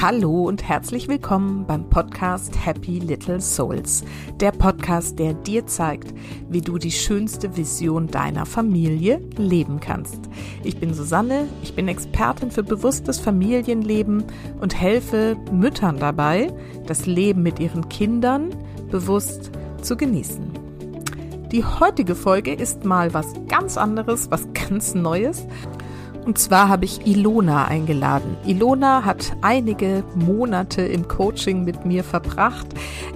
Hallo 0.00 0.44
und 0.44 0.62
herzlich 0.62 1.08
willkommen 1.08 1.66
beim 1.66 1.90
Podcast 1.90 2.64
Happy 2.64 3.00
Little 3.00 3.40
Souls. 3.40 4.04
Der 4.38 4.52
Podcast, 4.52 5.18
der 5.18 5.34
dir 5.34 5.66
zeigt, 5.66 6.14
wie 6.48 6.60
du 6.60 6.78
die 6.78 6.92
schönste 6.92 7.56
Vision 7.56 8.06
deiner 8.06 8.46
Familie 8.46 9.20
leben 9.36 9.80
kannst. 9.80 10.20
Ich 10.62 10.78
bin 10.78 10.94
Susanne, 10.94 11.48
ich 11.64 11.74
bin 11.74 11.88
Expertin 11.88 12.52
für 12.52 12.62
bewusstes 12.62 13.18
Familienleben 13.18 14.22
und 14.60 14.80
helfe 14.80 15.36
Müttern 15.50 15.98
dabei, 15.98 16.52
das 16.86 17.06
Leben 17.06 17.42
mit 17.42 17.58
ihren 17.58 17.88
Kindern 17.88 18.50
bewusst 18.92 19.50
zu 19.82 19.96
genießen. 19.96 20.52
Die 21.50 21.64
heutige 21.64 22.14
Folge 22.14 22.54
ist 22.54 22.84
mal 22.84 23.14
was 23.14 23.26
ganz 23.48 23.76
anderes, 23.76 24.30
was 24.30 24.46
ganz 24.52 24.94
Neues 24.94 25.44
und 26.28 26.38
zwar 26.38 26.68
habe 26.68 26.84
ich 26.84 27.06
Ilona 27.06 27.64
eingeladen. 27.64 28.36
Ilona 28.44 29.06
hat 29.06 29.32
einige 29.40 30.04
Monate 30.14 30.82
im 30.82 31.08
Coaching 31.08 31.64
mit 31.64 31.86
mir 31.86 32.04
verbracht, 32.04 32.66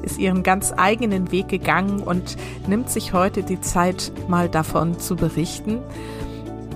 ist 0.00 0.18
ihren 0.18 0.42
ganz 0.42 0.72
eigenen 0.74 1.30
Weg 1.30 1.48
gegangen 1.48 2.00
und 2.00 2.38
nimmt 2.66 2.88
sich 2.88 3.12
heute 3.12 3.42
die 3.42 3.60
Zeit, 3.60 4.12
mal 4.28 4.48
davon 4.48 4.98
zu 4.98 5.14
berichten. 5.14 5.80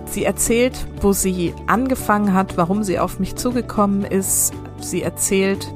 Sie 0.05 0.25
erzählt, 0.25 0.87
wo 1.01 1.15
sie 1.15 1.55
angefangen 1.69 2.35
hat, 2.35 2.59
warum 2.59 2.83
sie 2.83 2.99
auf 2.99 3.19
mich 3.19 3.37
zugekommen 3.37 4.05
ist. 4.05 4.53
Sie 4.79 5.01
erzählt, 5.01 5.73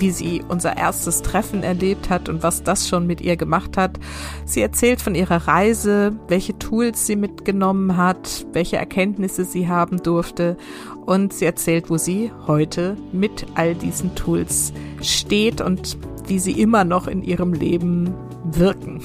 wie 0.00 0.10
sie 0.10 0.42
unser 0.48 0.76
erstes 0.76 1.22
Treffen 1.22 1.62
erlebt 1.62 2.10
hat 2.10 2.28
und 2.28 2.42
was 2.42 2.62
das 2.62 2.88
schon 2.88 3.06
mit 3.06 3.20
ihr 3.20 3.36
gemacht 3.36 3.76
hat. 3.76 3.98
Sie 4.44 4.60
erzählt 4.60 5.00
von 5.00 5.14
ihrer 5.14 5.48
Reise, 5.48 6.12
welche 6.28 6.58
Tools 6.58 7.06
sie 7.06 7.16
mitgenommen 7.16 7.96
hat, 7.96 8.46
welche 8.52 8.76
Erkenntnisse 8.76 9.44
sie 9.44 9.68
haben 9.68 10.02
durfte 10.02 10.56
und 11.04 11.32
sie 11.32 11.44
erzählt, 11.44 11.90
wo 11.90 11.96
sie 11.96 12.32
heute 12.46 12.96
mit 13.12 13.46
all 13.54 13.74
diesen 13.74 14.14
Tools 14.14 14.72
steht 15.02 15.60
und 15.60 15.96
wie 16.26 16.38
sie 16.38 16.60
immer 16.60 16.84
noch 16.84 17.06
in 17.06 17.22
ihrem 17.22 17.52
Leben 17.52 18.12
wirken. 18.44 19.00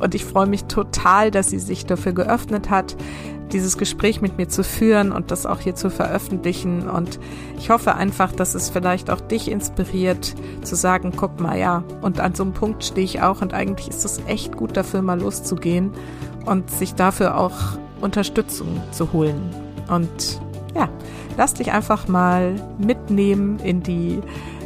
Und 0.00 0.14
ich 0.14 0.24
freue 0.24 0.46
mich 0.46 0.64
total, 0.64 1.30
dass 1.30 1.50
sie 1.50 1.58
sich 1.58 1.86
dafür 1.86 2.12
geöffnet 2.12 2.70
hat, 2.70 2.96
dieses 3.52 3.78
Gespräch 3.78 4.20
mit 4.20 4.38
mir 4.38 4.48
zu 4.48 4.64
führen 4.64 5.12
und 5.12 5.30
das 5.30 5.46
auch 5.46 5.60
hier 5.60 5.74
zu 5.74 5.90
veröffentlichen. 5.90 6.88
Und 6.88 7.18
ich 7.58 7.70
hoffe 7.70 7.94
einfach, 7.94 8.32
dass 8.32 8.54
es 8.54 8.70
vielleicht 8.70 9.10
auch 9.10 9.20
dich 9.20 9.50
inspiriert, 9.50 10.34
zu 10.62 10.74
sagen, 10.74 11.12
guck 11.16 11.40
mal, 11.40 11.58
ja, 11.58 11.84
und 12.00 12.20
an 12.20 12.34
so 12.34 12.42
einem 12.42 12.52
Punkt 12.52 12.84
stehe 12.84 13.04
ich 13.04 13.22
auch 13.22 13.42
und 13.42 13.54
eigentlich 13.54 13.88
ist 13.88 14.04
es 14.04 14.20
echt 14.26 14.56
gut 14.56 14.76
dafür, 14.76 15.02
mal 15.02 15.20
loszugehen 15.20 15.92
und 16.46 16.70
sich 16.70 16.94
dafür 16.94 17.38
auch 17.38 17.54
Unterstützung 18.00 18.80
zu 18.90 19.12
holen. 19.12 19.40
Und 19.88 20.40
ja, 20.74 20.88
lass 21.36 21.54
dich 21.54 21.72
einfach 21.72 22.08
mal 22.08 22.54
mitnehmen 22.78 23.58
in 23.60 23.82
die 23.82 24.20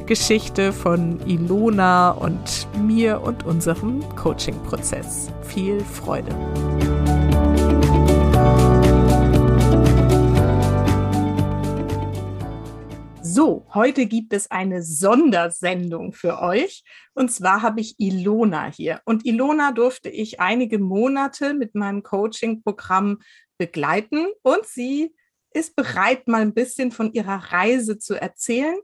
Geschichte 0.07 0.73
von 0.73 1.19
Ilona 1.27 2.11
und 2.11 2.69
mir 2.81 3.21
und 3.23 3.45
unserem 3.45 4.05
Coaching-Prozess. 4.15 5.31
Viel 5.43 5.81
Freude! 5.81 6.35
So, 13.37 13.67
heute 13.75 14.07
gibt 14.07 14.33
es 14.33 14.51
eine 14.51 14.83
Sondersendung 14.83 16.15
für 16.15 16.41
euch. 16.41 16.83
Und 17.13 17.31
zwar 17.31 17.61
habe 17.61 17.83
ich 17.83 17.97
Ilona 17.99 18.73
hier. 18.73 19.03
Und 19.05 19.27
Ilona 19.27 19.73
durfte 19.73 20.09
ich 20.09 20.41
einige 20.41 20.79
Monate 20.79 21.53
mit 21.53 21.75
meinem 21.75 22.03
Coaching-Programm 22.03 23.19
begleiten. 23.59 24.29
Und 24.41 24.65
sie 24.65 25.15
ist 25.53 25.77
bereit, 25.77 26.29
mal 26.29 26.41
ein 26.41 26.55
bisschen 26.55 26.93
von 26.93 27.13
ihrer 27.13 27.53
Reise 27.53 27.99
zu 27.99 28.15
erzählen. 28.15 28.79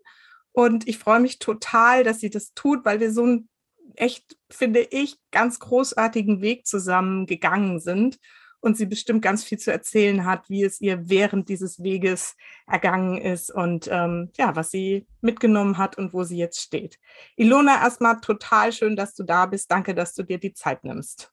Und 0.53 0.87
ich 0.87 0.98
freue 0.98 1.20
mich 1.20 1.39
total, 1.39 2.04
dass 2.04 2.21
sie 2.21 2.28
das 2.28 2.53
tut, 2.53 2.84
weil 2.84 3.00
wir 3.00 3.10
so 3.10 3.22
einen 3.22 3.48
echt, 3.94 4.37
finde 4.50 4.81
ich, 4.81 5.16
ganz 5.31 5.60
großartigen 5.60 6.43
Weg 6.43 6.66
zusammen 6.66 7.25
gegangen 7.25 7.81
sind 7.81 8.19
und 8.62 8.77
sie 8.77 8.87
bestimmt 8.87 9.23
ganz 9.23 9.45
viel 9.45 9.59
zu 9.59 9.73
erzählen 9.73 10.25
hat, 10.25 10.49
wie 10.49 10.62
es 10.62 10.81
ihr 10.81 11.11
während 11.11 11.49
dieses 11.49 11.83
Weges 11.83 12.37
ergangen 12.67 13.19
ist 13.21 13.50
und 13.50 13.89
ähm, 13.91 14.31
ja, 14.39 14.55
was 14.56 14.71
sie 14.71 15.06
mitgenommen 15.21 15.78
hat 15.78 15.99
und 15.99 16.15
wo 16.15 16.23
sie 16.23 16.39
jetzt 16.39 16.61
steht. 16.61 16.99
Ilona, 17.37 17.83
erstmal 17.83 18.21
total 18.21 18.72
schön, 18.72 18.97
dass 18.97 19.15
du 19.15 19.25
da 19.25 19.47
bist. 19.47 19.71
Danke, 19.71 19.95
dass 19.95 20.15
du 20.15 20.22
dir 20.22 20.39
die 20.39 20.55
Zeit 20.55 20.84
nimmst. 20.84 21.33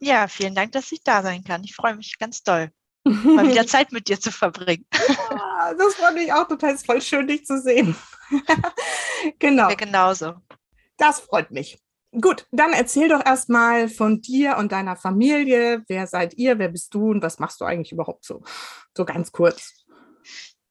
Ja, 0.00 0.26
vielen 0.26 0.56
Dank, 0.56 0.72
dass 0.72 0.90
ich 0.90 1.02
da 1.02 1.22
sein 1.22 1.44
kann. 1.44 1.62
Ich 1.62 1.74
freue 1.74 1.94
mich 1.94 2.18
ganz 2.18 2.42
doll, 2.42 2.70
mal 3.04 3.48
wieder 3.48 3.66
Zeit 3.66 3.92
mit 3.92 4.08
dir 4.08 4.20
zu 4.20 4.32
verbringen. 4.32 4.84
Ja, 5.08 5.74
das 5.78 5.94
freut 5.94 6.14
mich 6.14 6.32
auch 6.32 6.48
total. 6.48 6.70
Es 6.70 6.80
ist 6.80 6.86
voll 6.86 7.00
schön, 7.00 7.28
dich 7.28 7.46
zu 7.46 7.60
sehen. 7.60 7.94
genau. 9.38 9.70
Ja, 9.70 9.76
genauso. 9.76 10.34
Das 10.96 11.20
freut 11.20 11.52
mich. 11.52 11.78
Gut, 12.20 12.46
dann 12.52 12.72
erzähl 12.72 13.08
doch 13.08 13.24
erstmal 13.24 13.88
von 13.88 14.20
dir 14.20 14.56
und 14.56 14.70
deiner 14.70 14.96
Familie. 14.96 15.82
Wer 15.88 16.06
seid 16.06 16.34
ihr? 16.34 16.58
Wer 16.58 16.68
bist 16.68 16.94
du 16.94 17.10
und 17.10 17.22
was 17.22 17.40
machst 17.40 17.60
du 17.60 17.64
eigentlich 17.64 17.90
überhaupt 17.90 18.24
so? 18.24 18.42
So 18.96 19.04
ganz 19.04 19.32
kurz. 19.32 19.84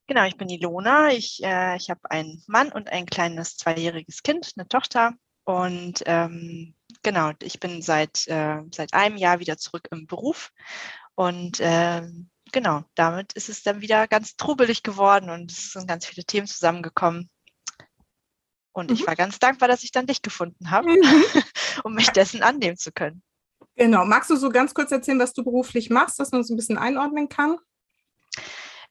Genau, 0.08 0.26
ich 0.26 0.38
bin 0.38 0.50
Ilona. 0.50 1.12
Ich, 1.12 1.44
äh, 1.44 1.76
ich 1.76 1.90
habe 1.90 2.10
einen 2.10 2.42
Mann 2.48 2.72
und 2.72 2.90
ein 2.90 3.06
kleines 3.06 3.58
zweijähriges 3.58 4.24
Kind, 4.24 4.54
eine 4.56 4.68
Tochter. 4.68 5.14
Und 5.44 6.04
ähm, 6.06 6.76
genau, 7.02 7.32
ich 7.42 7.60
bin 7.60 7.82
seit, 7.82 8.26
äh, 8.28 8.62
seit 8.74 8.94
einem 8.94 9.18
Jahr 9.18 9.40
wieder 9.40 9.58
zurück 9.58 9.88
im 9.92 10.08
Beruf. 10.08 10.52
Und 11.16 11.60
äh, 11.60 12.04
genau, 12.54 12.84
damit 12.96 13.34
ist 13.34 13.50
es 13.50 13.64
dann 13.64 13.82
wieder 13.82 14.08
ganz 14.08 14.38
trubelig 14.38 14.84
geworden 14.84 15.30
und 15.30 15.52
es 15.52 15.74
sind 15.74 15.88
ganz 15.88 16.06
viele 16.06 16.24
Themen 16.24 16.48
zusammengekommen. 16.48 17.30
Und 18.74 18.90
mhm. 18.90 18.96
ich 18.96 19.08
war 19.08 19.16
ganz 19.16 19.40
dankbar, 19.40 19.70
dass 19.70 19.84
ich 19.84 19.92
dann 19.92 20.08
dich 20.08 20.22
gefunden 20.22 20.72
habe, 20.72 20.90
mhm. 20.90 21.24
um 21.84 21.94
mich 21.94 22.10
dessen 22.10 22.44
annehmen 22.44 22.78
zu 22.78 22.92
können. 22.92 23.24
Genau. 23.76 24.06
Magst 24.06 24.30
du 24.30 24.36
so 24.36 24.50
ganz 24.50 24.74
kurz 24.74 24.92
erzählen, 24.92 25.20
was 25.20 25.34
du 25.34 25.44
beruflich 25.44 25.90
machst, 25.90 26.20
dass 26.20 26.32
man 26.32 26.42
uns 26.42 26.50
ein 26.50 26.58
bisschen 26.58 26.78
einordnen 26.78 27.30
kann? 27.30 27.58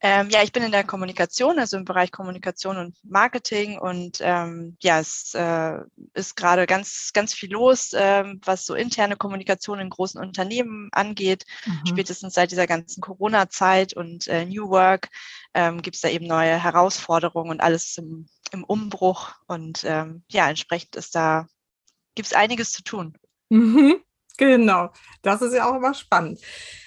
Ähm, 0.04 0.30
ja, 0.30 0.42
ich 0.42 0.50
bin 0.50 0.64
in 0.64 0.72
der 0.72 0.82
Kommunikation, 0.82 1.60
also 1.60 1.76
im 1.76 1.84
Bereich 1.84 2.10
Kommunikation 2.10 2.76
und 2.76 2.96
Marketing 3.04 3.78
und 3.78 4.18
ähm, 4.20 4.76
ja, 4.80 4.98
es 4.98 5.32
äh, 5.34 5.78
ist 6.14 6.34
gerade 6.34 6.66
ganz, 6.66 7.12
ganz 7.14 7.32
viel 7.32 7.52
los, 7.52 7.92
ähm, 7.94 8.40
was 8.44 8.66
so 8.66 8.74
interne 8.74 9.16
Kommunikation 9.16 9.78
in 9.78 9.90
großen 9.90 10.20
Unternehmen 10.20 10.88
angeht. 10.90 11.44
Mhm. 11.64 11.86
Spätestens 11.86 12.34
seit 12.34 12.50
dieser 12.50 12.66
ganzen 12.66 13.00
Corona-Zeit 13.00 13.94
und 13.94 14.26
äh, 14.26 14.44
New 14.44 14.68
Work 14.70 15.08
ähm, 15.54 15.80
gibt 15.82 15.94
es 15.94 16.02
da 16.02 16.08
eben 16.08 16.26
neue 16.26 16.60
Herausforderungen 16.60 17.50
und 17.50 17.60
alles 17.60 17.96
im, 17.96 18.26
im 18.50 18.64
Umbruch 18.64 19.30
und 19.46 19.84
ähm, 19.84 20.24
ja, 20.28 20.48
entsprechend 20.48 20.96
ist 20.96 21.14
da, 21.14 21.46
gibt 22.16 22.26
es 22.26 22.34
einiges 22.34 22.72
zu 22.72 22.82
tun. 22.82 23.16
Mhm. 23.50 24.02
Genau, 24.36 24.90
das 25.22 25.42
ist 25.42 25.54
ja 25.54 25.70
auch 25.70 25.76
immer 25.76 25.94
spannend. 25.94 26.40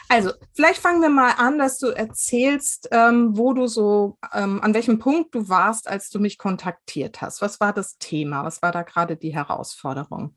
Also, 0.07 0.31
vielleicht 0.53 0.81
fangen 0.81 1.01
wir 1.01 1.09
mal 1.09 1.31
an, 1.31 1.57
dass 1.57 1.79
du 1.79 1.87
erzählst, 1.87 2.89
ähm, 2.91 3.35
wo 3.37 3.53
du 3.53 3.67
so, 3.67 4.17
ähm, 4.33 4.61
an 4.61 4.73
welchem 4.73 4.99
Punkt 4.99 5.33
du 5.33 5.49
warst, 5.49 5.87
als 5.87 6.09
du 6.09 6.19
mich 6.19 6.37
kontaktiert 6.37 7.21
hast. 7.21 7.41
Was 7.41 7.59
war 7.59 7.73
das 7.73 7.97
Thema? 7.97 8.43
Was 8.43 8.61
war 8.61 8.71
da 8.71 8.83
gerade 8.83 9.17
die 9.17 9.33
Herausforderung? 9.33 10.35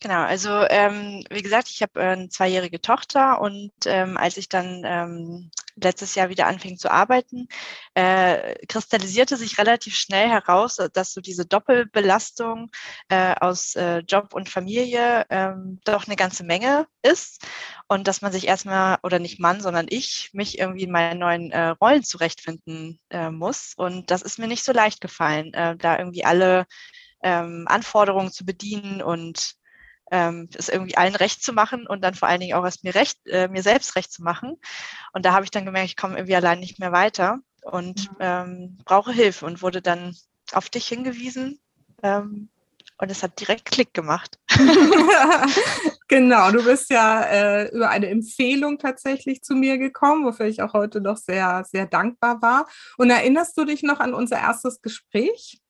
Genau, 0.00 0.22
also 0.22 0.64
ähm, 0.70 1.24
wie 1.28 1.42
gesagt, 1.42 1.68
ich 1.70 1.82
habe 1.82 2.00
äh, 2.00 2.04
eine 2.12 2.28
zweijährige 2.28 2.80
Tochter 2.80 3.40
und 3.40 3.72
ähm, 3.86 4.16
als 4.16 4.36
ich 4.36 4.48
dann 4.48 4.82
ähm, 4.84 5.50
letztes 5.74 6.14
Jahr 6.14 6.28
wieder 6.28 6.46
anfing 6.46 6.76
zu 6.78 6.88
arbeiten, 6.88 7.48
äh, 7.94 8.54
kristallisierte 8.66 9.36
sich 9.36 9.58
relativ 9.58 9.96
schnell 9.96 10.28
heraus, 10.28 10.76
dass 10.92 11.12
so 11.12 11.20
diese 11.20 11.46
Doppelbelastung 11.46 12.70
äh, 13.08 13.34
aus 13.40 13.74
äh, 13.74 13.98
Job 13.98 14.34
und 14.34 14.48
Familie 14.48 15.26
ähm, 15.30 15.80
doch 15.84 16.06
eine 16.06 16.16
ganze 16.16 16.44
Menge 16.44 16.86
ist 17.02 17.44
und 17.88 18.06
dass 18.06 18.22
man 18.22 18.30
sich 18.30 18.46
erstmal, 18.46 18.98
oder 19.02 19.18
nicht 19.18 19.40
Mann, 19.40 19.60
sondern 19.60 19.86
ich, 19.88 20.30
mich 20.32 20.58
irgendwie 20.60 20.84
in 20.84 20.92
meinen 20.92 21.18
neuen 21.18 21.50
äh, 21.50 21.70
Rollen 21.70 22.04
zurechtfinden 22.04 23.00
äh, 23.10 23.30
muss. 23.30 23.74
Und 23.76 24.12
das 24.12 24.22
ist 24.22 24.38
mir 24.38 24.46
nicht 24.46 24.64
so 24.64 24.72
leicht 24.72 25.00
gefallen, 25.00 25.52
äh, 25.54 25.76
da 25.76 25.98
irgendwie 25.98 26.24
alle 26.24 26.66
ähm, 27.22 27.64
Anforderungen 27.68 28.30
zu 28.30 28.44
bedienen 28.44 29.02
und 29.02 29.57
ähm, 30.10 30.48
es 30.54 30.68
irgendwie 30.68 30.96
allen 30.96 31.14
recht 31.14 31.42
zu 31.42 31.52
machen 31.52 31.86
und 31.86 32.02
dann 32.02 32.14
vor 32.14 32.28
allen 32.28 32.40
Dingen 32.40 32.54
auch 32.54 32.64
es 32.64 32.82
mir 32.82 32.94
recht, 32.94 33.18
äh, 33.26 33.48
mir 33.48 33.62
selbst 33.62 33.96
recht 33.96 34.12
zu 34.12 34.22
machen. 34.22 34.56
Und 35.12 35.24
da 35.24 35.32
habe 35.32 35.44
ich 35.44 35.50
dann 35.50 35.64
gemerkt, 35.64 35.88
ich 35.88 35.96
komme 35.96 36.16
irgendwie 36.16 36.36
allein 36.36 36.60
nicht 36.60 36.78
mehr 36.78 36.92
weiter 36.92 37.38
und 37.62 38.10
mhm. 38.10 38.16
ähm, 38.20 38.78
brauche 38.84 39.12
Hilfe 39.12 39.46
und 39.46 39.62
wurde 39.62 39.82
dann 39.82 40.16
auf 40.52 40.70
dich 40.70 40.86
hingewiesen. 40.86 41.60
Ähm, 42.02 42.48
und 43.00 43.12
es 43.12 43.22
hat 43.22 43.38
direkt 43.38 43.66
Klick 43.66 43.94
gemacht. 43.94 44.40
genau, 46.08 46.50
du 46.50 46.64
bist 46.64 46.90
ja 46.90 47.22
äh, 47.22 47.68
über 47.68 47.90
eine 47.90 48.08
Empfehlung 48.08 48.78
tatsächlich 48.78 49.42
zu 49.42 49.54
mir 49.54 49.78
gekommen, 49.78 50.24
wofür 50.24 50.46
ich 50.46 50.62
auch 50.62 50.72
heute 50.72 51.00
noch 51.00 51.16
sehr, 51.16 51.64
sehr 51.64 51.86
dankbar 51.86 52.42
war. 52.42 52.66
Und 52.96 53.10
erinnerst 53.10 53.56
du 53.56 53.64
dich 53.64 53.84
noch 53.84 54.00
an 54.00 54.14
unser 54.14 54.38
erstes 54.38 54.82
Gespräch? 54.82 55.60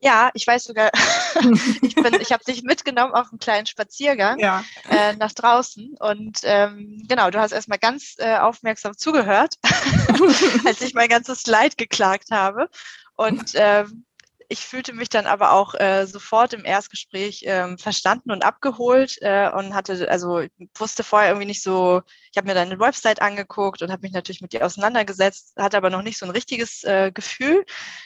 Ja, 0.00 0.30
ich 0.34 0.46
weiß 0.46 0.64
sogar, 0.64 0.90
ich, 1.82 1.94
bin, 1.94 2.20
ich 2.20 2.32
habe 2.32 2.44
dich 2.44 2.62
mitgenommen 2.62 3.14
auf 3.14 3.30
einen 3.30 3.38
kleinen 3.38 3.66
Spaziergang 3.66 4.38
ja. 4.38 4.62
äh, 4.90 5.14
nach 5.16 5.32
draußen 5.32 5.96
und 5.98 6.40
ähm, 6.42 7.02
genau, 7.08 7.30
du 7.30 7.40
hast 7.40 7.52
erstmal 7.52 7.78
ganz 7.78 8.16
äh, 8.18 8.36
aufmerksam 8.36 8.96
zugehört, 8.96 9.54
als 10.64 10.82
ich 10.82 10.94
mein 10.94 11.08
ganzes 11.08 11.46
Leid 11.46 11.78
geklagt 11.78 12.30
habe. 12.30 12.68
Und 13.16 13.52
ähm, 13.54 14.04
ich 14.48 14.64
fühlte 14.64 14.92
mich 14.92 15.08
dann 15.08 15.26
aber 15.26 15.52
auch 15.52 15.74
äh, 15.74 16.06
sofort 16.06 16.52
im 16.52 16.64
Erstgespräch 16.64 17.42
ähm, 17.46 17.78
verstanden 17.78 18.30
und 18.30 18.44
abgeholt 18.44 19.18
äh, 19.20 19.50
und 19.50 19.74
hatte, 19.74 20.08
also 20.10 20.40
ich 20.40 20.50
wusste 20.76 21.04
vorher 21.04 21.30
irgendwie 21.30 21.46
nicht 21.46 21.62
so, 21.62 22.02
ich 22.30 22.36
habe 22.36 22.46
mir 22.46 22.54
deine 22.54 22.78
Website 22.78 23.22
angeguckt 23.22 23.82
und 23.82 23.90
habe 23.90 24.02
mich 24.02 24.12
natürlich 24.12 24.40
mit 24.40 24.52
dir 24.52 24.64
auseinandergesetzt, 24.64 25.54
hatte 25.56 25.76
aber 25.76 25.90
noch 25.90 26.02
nicht 26.02 26.18
so 26.18 26.26
ein 26.26 26.30
richtiges 26.30 26.84
äh, 26.84 27.10
Gefühl 27.12 27.64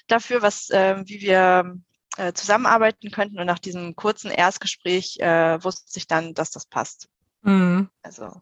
dafür, 0.09 0.43
was, 0.43 0.71
äh, 0.71 0.97
wie 1.05 1.21
wir 1.21 1.77
äh, 2.17 2.33
zusammenarbeiten 2.33 3.11
könnten. 3.11 3.39
Und 3.39 3.47
nach 3.47 3.59
diesem 3.59 3.97
kurzen 3.97 4.31
Erstgespräch 4.31 5.19
äh, 5.21 5.63
wusste 5.63 5.99
ich 5.99 6.07
dann, 6.07 6.35
dass 6.35 6.51
das 6.51 6.67
passt. 6.67 7.09
Mhm. 7.43 7.89
Also 8.03 8.41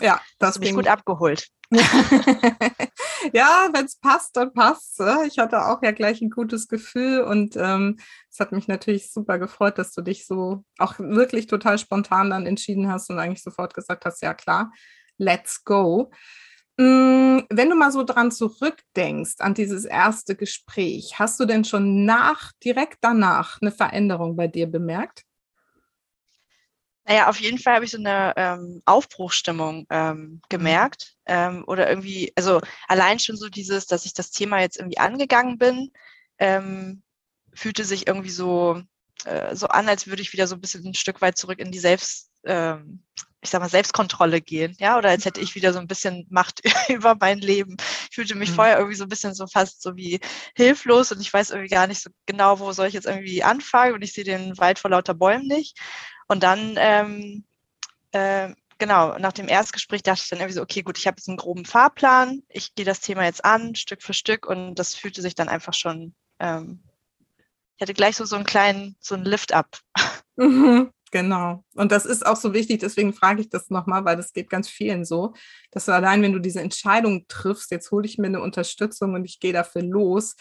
ja, 0.00 0.20
das 0.38 0.58
mich 0.58 0.74
gut 0.74 0.88
abgeholt. 0.88 1.48
ja, 3.32 3.68
wenn 3.72 3.84
es 3.84 3.96
passt, 3.96 4.36
dann 4.36 4.52
passt 4.52 5.00
Ich 5.26 5.38
hatte 5.38 5.66
auch 5.66 5.82
ja 5.82 5.92
gleich 5.92 6.20
ein 6.20 6.30
gutes 6.30 6.68
Gefühl 6.68 7.20
und 7.22 7.56
ähm, 7.56 7.98
es 8.30 8.40
hat 8.40 8.52
mich 8.52 8.68
natürlich 8.68 9.12
super 9.12 9.38
gefreut, 9.38 9.78
dass 9.78 9.92
du 9.92 10.02
dich 10.02 10.26
so 10.26 10.64
auch 10.78 10.98
wirklich 10.98 11.46
total 11.46 11.78
spontan 11.78 12.30
dann 12.30 12.46
entschieden 12.46 12.90
hast 12.90 13.10
und 13.10 13.18
eigentlich 13.18 13.42
sofort 13.42 13.74
gesagt 13.74 14.04
hast, 14.04 14.22
ja 14.22 14.34
klar, 14.34 14.72
let's 15.18 15.64
go. 15.64 16.10
Mm, 16.78 17.40
wenn 17.50 17.70
du 17.70 17.76
mal 17.76 17.92
so 17.92 18.02
dran 18.02 18.30
zurückdenkst 18.30 19.36
an 19.40 19.54
dieses 19.54 19.84
erste 19.84 20.36
Gespräch, 20.36 21.18
hast 21.18 21.38
du 21.38 21.44
denn 21.44 21.64
schon 21.64 22.04
nach, 22.04 22.52
direkt 22.64 22.98
danach 23.02 23.60
eine 23.60 23.72
Veränderung 23.72 24.36
bei 24.36 24.48
dir 24.48 24.66
bemerkt? 24.66 25.24
Naja, 27.04 27.28
auf 27.28 27.40
jeden 27.40 27.58
Fall 27.58 27.74
habe 27.74 27.84
ich 27.84 27.90
so 27.90 27.98
eine 27.98 28.32
ähm, 28.36 28.82
Aufbruchsstimmung 28.84 29.86
ähm, 29.90 30.40
gemerkt. 30.48 31.16
Ähm, 31.26 31.64
oder 31.66 31.88
irgendwie, 31.88 32.32
also 32.36 32.60
allein 32.88 33.18
schon 33.18 33.36
so 33.36 33.48
dieses, 33.48 33.86
dass 33.86 34.06
ich 34.06 34.14
das 34.14 34.30
Thema 34.30 34.60
jetzt 34.60 34.78
irgendwie 34.78 34.98
angegangen 34.98 35.58
bin, 35.58 35.90
ähm, 36.38 37.02
fühlte 37.54 37.84
sich 37.84 38.06
irgendwie 38.06 38.30
so, 38.30 38.80
äh, 39.24 39.54
so 39.54 39.68
an, 39.68 39.88
als 39.88 40.06
würde 40.06 40.22
ich 40.22 40.32
wieder 40.32 40.46
so 40.46 40.54
ein 40.54 40.60
bisschen 40.60 40.84
ein 40.84 40.94
Stück 40.94 41.20
weit 41.20 41.36
zurück 41.36 41.58
in 41.58 41.72
die 41.72 41.78
Selbst, 41.78 42.30
ähm, 42.44 43.02
ich 43.40 43.50
sag 43.50 43.60
mal, 43.60 43.68
Selbstkontrolle 43.68 44.40
gehen, 44.40 44.76
ja, 44.78 44.96
oder 44.96 45.08
als 45.10 45.24
hätte 45.24 45.40
ich 45.40 45.56
wieder 45.56 45.72
so 45.72 45.80
ein 45.80 45.88
bisschen 45.88 46.26
Macht 46.30 46.62
über 46.88 47.16
mein 47.18 47.38
Leben. 47.40 47.76
Ich 48.10 48.14
fühlte 48.14 48.36
mich 48.36 48.50
mhm. 48.50 48.54
vorher 48.54 48.78
irgendwie 48.78 48.96
so 48.96 49.04
ein 49.04 49.08
bisschen 49.08 49.34
so 49.34 49.46
fast 49.46 49.82
so 49.82 49.96
wie 49.96 50.20
hilflos 50.54 51.10
und 51.12 51.20
ich 51.20 51.32
weiß 51.32 51.50
irgendwie 51.50 51.68
gar 51.74 51.88
nicht 51.88 52.00
so 52.00 52.10
genau, 52.26 52.60
wo 52.60 52.72
soll 52.72 52.86
ich 52.86 52.94
jetzt 52.94 53.06
irgendwie 53.06 53.42
anfangen 53.42 53.94
und 53.94 54.02
ich 54.02 54.12
sehe 54.12 54.24
den 54.24 54.56
Wald 54.58 54.78
vor 54.78 54.90
lauter 54.90 55.14
Bäumen 55.14 55.46
nicht. 55.46 55.78
Und 56.32 56.42
dann, 56.42 56.76
ähm, 56.78 57.44
äh, 58.12 58.54
genau, 58.78 59.18
nach 59.18 59.34
dem 59.34 59.48
Erstgespräch 59.48 60.02
dachte 60.02 60.22
ich 60.24 60.30
dann 60.30 60.38
irgendwie 60.38 60.54
so, 60.54 60.62
okay, 60.62 60.80
gut, 60.80 60.96
ich 60.96 61.06
habe 61.06 61.16
jetzt 61.18 61.28
einen 61.28 61.36
groben 61.36 61.66
Fahrplan, 61.66 62.42
ich 62.48 62.74
gehe 62.74 62.86
das 62.86 63.00
Thema 63.00 63.24
jetzt 63.24 63.44
an, 63.44 63.74
Stück 63.74 64.02
für 64.02 64.14
Stück 64.14 64.46
und 64.46 64.76
das 64.76 64.94
fühlte 64.94 65.20
sich 65.20 65.34
dann 65.34 65.50
einfach 65.50 65.74
schon, 65.74 66.14
ähm, 66.38 66.80
ich 67.76 67.82
hatte 67.82 67.92
gleich 67.92 68.16
so, 68.16 68.24
so 68.24 68.36
einen 68.36 68.46
kleinen, 68.46 68.96
so 68.98 69.14
einen 69.14 69.26
Lift-up. 69.26 69.78
Mhm, 70.36 70.90
genau. 71.10 71.62
Und 71.74 71.92
das 71.92 72.06
ist 72.06 72.24
auch 72.24 72.36
so 72.36 72.54
wichtig, 72.54 72.80
deswegen 72.80 73.12
frage 73.12 73.42
ich 73.42 73.50
das 73.50 73.68
nochmal, 73.68 74.06
weil 74.06 74.16
das 74.16 74.32
geht 74.32 74.48
ganz 74.48 74.70
vielen 74.70 75.04
so, 75.04 75.34
dass 75.70 75.84
du 75.84 75.92
allein, 75.92 76.22
wenn 76.22 76.32
du 76.32 76.38
diese 76.38 76.62
Entscheidung 76.62 77.26
triffst, 77.28 77.70
jetzt 77.70 77.90
hole 77.90 78.06
ich 78.06 78.16
mir 78.16 78.28
eine 78.28 78.40
Unterstützung 78.40 79.12
und 79.12 79.26
ich 79.26 79.40
gehe 79.40 79.52
dafür 79.52 79.82
los, 79.82 80.36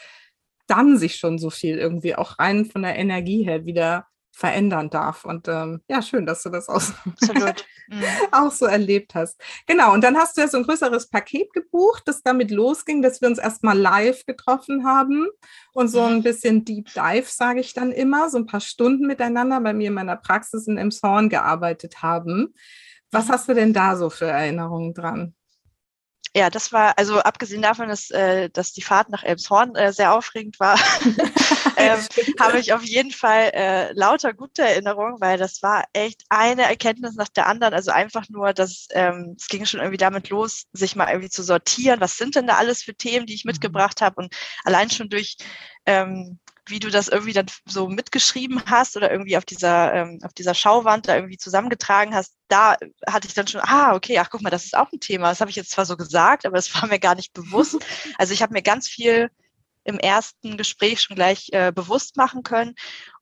dann 0.68 0.98
sich 0.98 1.18
schon 1.18 1.40
so 1.40 1.50
viel 1.50 1.78
irgendwie 1.78 2.16
auch 2.16 2.40
rein 2.40 2.64
von 2.64 2.84
der 2.84 2.96
Energie 2.96 3.44
her 3.44 3.66
wieder 3.66 4.08
verändern 4.32 4.90
darf. 4.90 5.26
Und 5.26 5.48
ähm, 5.48 5.82
ja, 5.88 6.02
schön, 6.02 6.26
dass 6.26 6.44
du 6.44 6.50
das 6.50 6.70
auch, 6.70 6.82
mhm. 7.90 8.04
auch 8.32 8.52
so 8.52 8.66
erlebt 8.66 9.14
hast. 9.14 9.40
Genau, 9.68 9.94
und 9.94 10.04
dann 10.04 10.18
hast 10.18 10.38
du 10.38 10.42
ja 10.42 10.48
so 10.48 10.58
ein 10.58 10.64
größeres 10.64 11.10
Paket 11.10 11.54
gebucht, 11.54 12.04
das 12.06 12.24
damit 12.24 12.50
losging, 12.52 13.02
dass 13.02 13.22
wir 13.22 13.28
uns 13.28 13.38
erstmal 13.38 13.78
live 13.78 14.26
getroffen 14.26 14.86
haben 14.86 15.28
und 15.74 15.90
so 15.90 16.02
ein 16.02 16.18
mhm. 16.18 16.24
bisschen 16.24 16.66
Deep 16.66 16.94
Dive, 16.94 17.28
sage 17.28 17.60
ich 17.60 17.74
dann 17.74 17.92
immer, 17.92 18.30
so 18.30 18.38
ein 18.38 18.46
paar 18.46 18.62
Stunden 18.62 19.06
miteinander 19.06 19.60
bei 19.62 19.74
mir 19.74 19.88
in 19.88 19.94
meiner 19.94 20.18
Praxis 20.18 20.68
in 20.68 20.78
Emshorn 20.78 21.30
gearbeitet 21.30 22.02
haben. 22.02 22.54
Was 23.12 23.28
mhm. 23.28 23.32
hast 23.32 23.50
du 23.50 23.54
denn 23.54 23.74
da 23.74 23.96
so 23.98 24.10
für 24.10 24.28
Erinnerungen 24.28 24.94
dran? 24.94 25.36
Ja, 26.36 26.50
das 26.50 26.72
war, 26.72 26.98
also 26.98 27.20
abgesehen 27.20 27.62
davon, 27.62 27.90
dass, 27.90 28.10
äh, 28.10 28.50
dass 28.50 28.72
die 28.72 28.82
Fahrt 28.82 29.10
nach 29.10 29.24
Elmshorn 29.24 29.76
äh, 29.76 29.92
sehr 29.92 30.14
aufregend 30.14 30.60
war, 30.62 30.80
ähm, 31.78 32.00
habe 32.40 32.60
ich 32.60 32.72
auf 32.72 32.84
jeden 32.84 33.12
Fall 33.12 33.52
äh, 33.54 33.92
lauter 33.94 34.34
gute 34.34 34.62
Erinnerungen, 34.62 35.20
weil 35.20 35.38
das 35.38 35.62
war 35.62 35.84
echt 35.92 36.24
eine 36.30 36.64
Erkenntnis 36.64 37.16
nach 37.16 37.28
der 37.28 37.48
anderen. 37.48 37.74
Also 37.74 37.92
einfach 37.92 38.30
nur, 38.30 38.54
dass 38.54 38.88
ähm, 38.92 39.36
es 39.38 39.48
ging 39.48 39.66
schon 39.66 39.82
irgendwie 39.82 39.98
damit 39.98 40.30
los, 40.30 40.68
sich 40.72 40.96
mal 40.96 41.10
irgendwie 41.10 41.30
zu 41.30 41.44
sortieren, 41.44 42.00
was 42.00 42.18
sind 42.18 42.36
denn 42.36 42.48
da 42.48 42.56
alles 42.56 42.82
für 42.82 42.96
Themen, 42.96 43.26
die 43.26 43.34
ich 43.34 43.44
mhm. 43.44 43.50
mitgebracht 43.50 44.02
habe. 44.02 44.16
Und 44.16 44.34
allein 44.64 44.90
schon 44.90 45.10
durch 45.10 45.36
ähm, 45.86 46.40
wie 46.68 46.80
du 46.80 46.90
das 46.90 47.08
irgendwie 47.08 47.34
dann 47.34 47.48
so 47.66 47.88
mitgeschrieben 47.88 48.62
hast 48.68 48.96
oder 48.96 49.12
irgendwie 49.12 49.38
auf 49.38 49.46
dieser, 49.46 49.94
ähm, 49.94 50.20
auf 50.24 50.34
dieser 50.34 50.54
Schauwand 50.54 51.08
da 51.08 51.16
irgendwie 51.16 51.38
zusammengetragen 51.38 52.14
hast, 52.14 52.36
da 52.48 52.78
hatte 53.08 53.28
ich 53.28 53.34
dann 53.34 53.48
schon, 53.48 53.62
ah, 53.62 53.96
okay, 53.96 54.20
ach 54.20 54.30
guck 54.30 54.42
mal, 54.42 54.50
das 54.50 54.66
ist 54.66 54.78
auch 54.78 54.92
ein 54.92 55.00
Thema. 55.00 55.30
Das 55.30 55.42
habe 55.42 55.50
ich 55.50 55.56
jetzt 55.56 55.72
zwar 55.72 55.86
so 55.86 55.98
gesagt, 55.98 56.46
aber 56.46 56.56
das 56.58 56.74
war 56.76 56.88
mir 56.88 57.00
gar 57.00 57.16
nicht 57.16 57.34
bewusst. 57.34 57.78
Also 58.18 58.34
ich 58.34 58.42
habe 58.42 58.54
mir 58.54 58.62
ganz 58.62 58.88
viel 58.88 59.32
im 59.84 59.98
ersten 59.98 60.58
Gespräch 60.58 61.02
schon 61.02 61.16
gleich 61.16 61.50
äh, 61.54 61.72
bewusst 61.72 62.18
machen 62.18 62.44
können. 62.44 62.76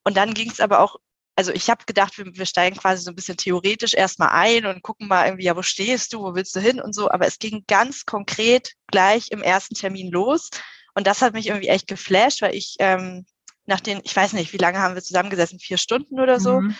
Und 0.04 0.16
dann 0.16 0.34
ging 0.34 0.50
es 0.50 0.60
aber 0.60 0.80
auch, 0.80 0.96
also 1.36 1.52
ich 1.52 1.70
habe 1.70 1.84
gedacht, 1.86 2.18
wir, 2.18 2.26
wir 2.26 2.46
steigen 2.46 2.76
quasi 2.76 3.02
so 3.02 3.10
ein 3.10 3.14
bisschen 3.14 3.36
theoretisch 3.36 3.94
erstmal 3.94 4.30
ein 4.30 4.66
und 4.66 4.82
gucken 4.82 5.08
mal 5.08 5.26
irgendwie, 5.26 5.44
ja, 5.44 5.56
wo 5.56 5.62
stehst 5.62 6.12
du, 6.12 6.20
wo 6.22 6.34
willst 6.34 6.54
du 6.54 6.60
hin 6.60 6.80
und 6.80 6.94
so. 6.94 7.10
Aber 7.10 7.26
es 7.26 7.38
ging 7.38 7.64
ganz 7.66 8.04
konkret 8.04 8.72
gleich 8.88 9.30
im 9.30 9.42
ersten 9.42 9.74
Termin 9.74 10.10
los. 10.10 10.50
Und 10.94 11.06
das 11.06 11.22
hat 11.22 11.34
mich 11.34 11.48
irgendwie 11.48 11.68
echt 11.68 11.86
geflasht, 11.86 12.42
weil 12.42 12.54
ich 12.54 12.76
ähm, 12.78 13.24
nach 13.66 13.80
den, 13.80 14.00
ich 14.04 14.14
weiß 14.14 14.32
nicht, 14.34 14.52
wie 14.52 14.58
lange 14.58 14.80
haben 14.80 14.94
wir 14.94 15.02
zusammengesessen, 15.02 15.58
vier 15.58 15.78
Stunden 15.78 16.20
oder 16.20 16.40
so, 16.40 16.60
mhm. 16.60 16.76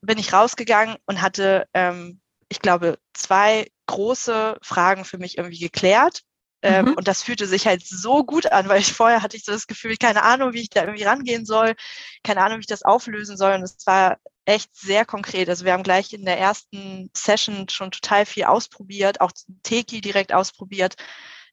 bin 0.00 0.18
ich 0.18 0.32
rausgegangen 0.32 0.96
und 1.06 1.22
hatte, 1.22 1.66
ähm, 1.74 2.20
ich 2.48 2.60
glaube, 2.60 2.98
zwei 3.12 3.68
große 3.86 4.58
Fragen 4.62 5.04
für 5.04 5.18
mich 5.18 5.38
irgendwie 5.38 5.58
geklärt. 5.58 6.22
Ähm, 6.64 6.86
mhm. 6.86 6.94
Und 6.94 7.08
das 7.08 7.22
fühlte 7.22 7.46
sich 7.46 7.66
halt 7.66 7.84
so 7.84 8.24
gut 8.24 8.46
an, 8.46 8.68
weil 8.68 8.80
ich 8.80 8.92
vorher 8.92 9.22
hatte 9.22 9.36
ich 9.36 9.44
so 9.44 9.52
das 9.52 9.66
Gefühl, 9.66 9.96
keine 9.96 10.22
Ahnung, 10.22 10.52
wie 10.52 10.60
ich 10.60 10.70
da 10.70 10.82
irgendwie 10.82 11.02
rangehen 11.02 11.44
soll, 11.44 11.74
keine 12.22 12.42
Ahnung, 12.42 12.58
wie 12.58 12.62
ich 12.62 12.66
das 12.66 12.84
auflösen 12.84 13.36
soll. 13.36 13.54
Und 13.54 13.62
es 13.62 13.84
war 13.84 14.18
echt 14.44 14.74
sehr 14.74 15.04
konkret. 15.04 15.48
Also 15.48 15.64
wir 15.64 15.72
haben 15.72 15.82
gleich 15.82 16.12
in 16.12 16.24
der 16.24 16.38
ersten 16.38 17.10
Session 17.16 17.68
schon 17.68 17.90
total 17.90 18.26
viel 18.26 18.44
ausprobiert, 18.44 19.20
auch 19.20 19.32
Teki 19.64 20.00
direkt 20.00 20.32
ausprobiert. 20.32 20.94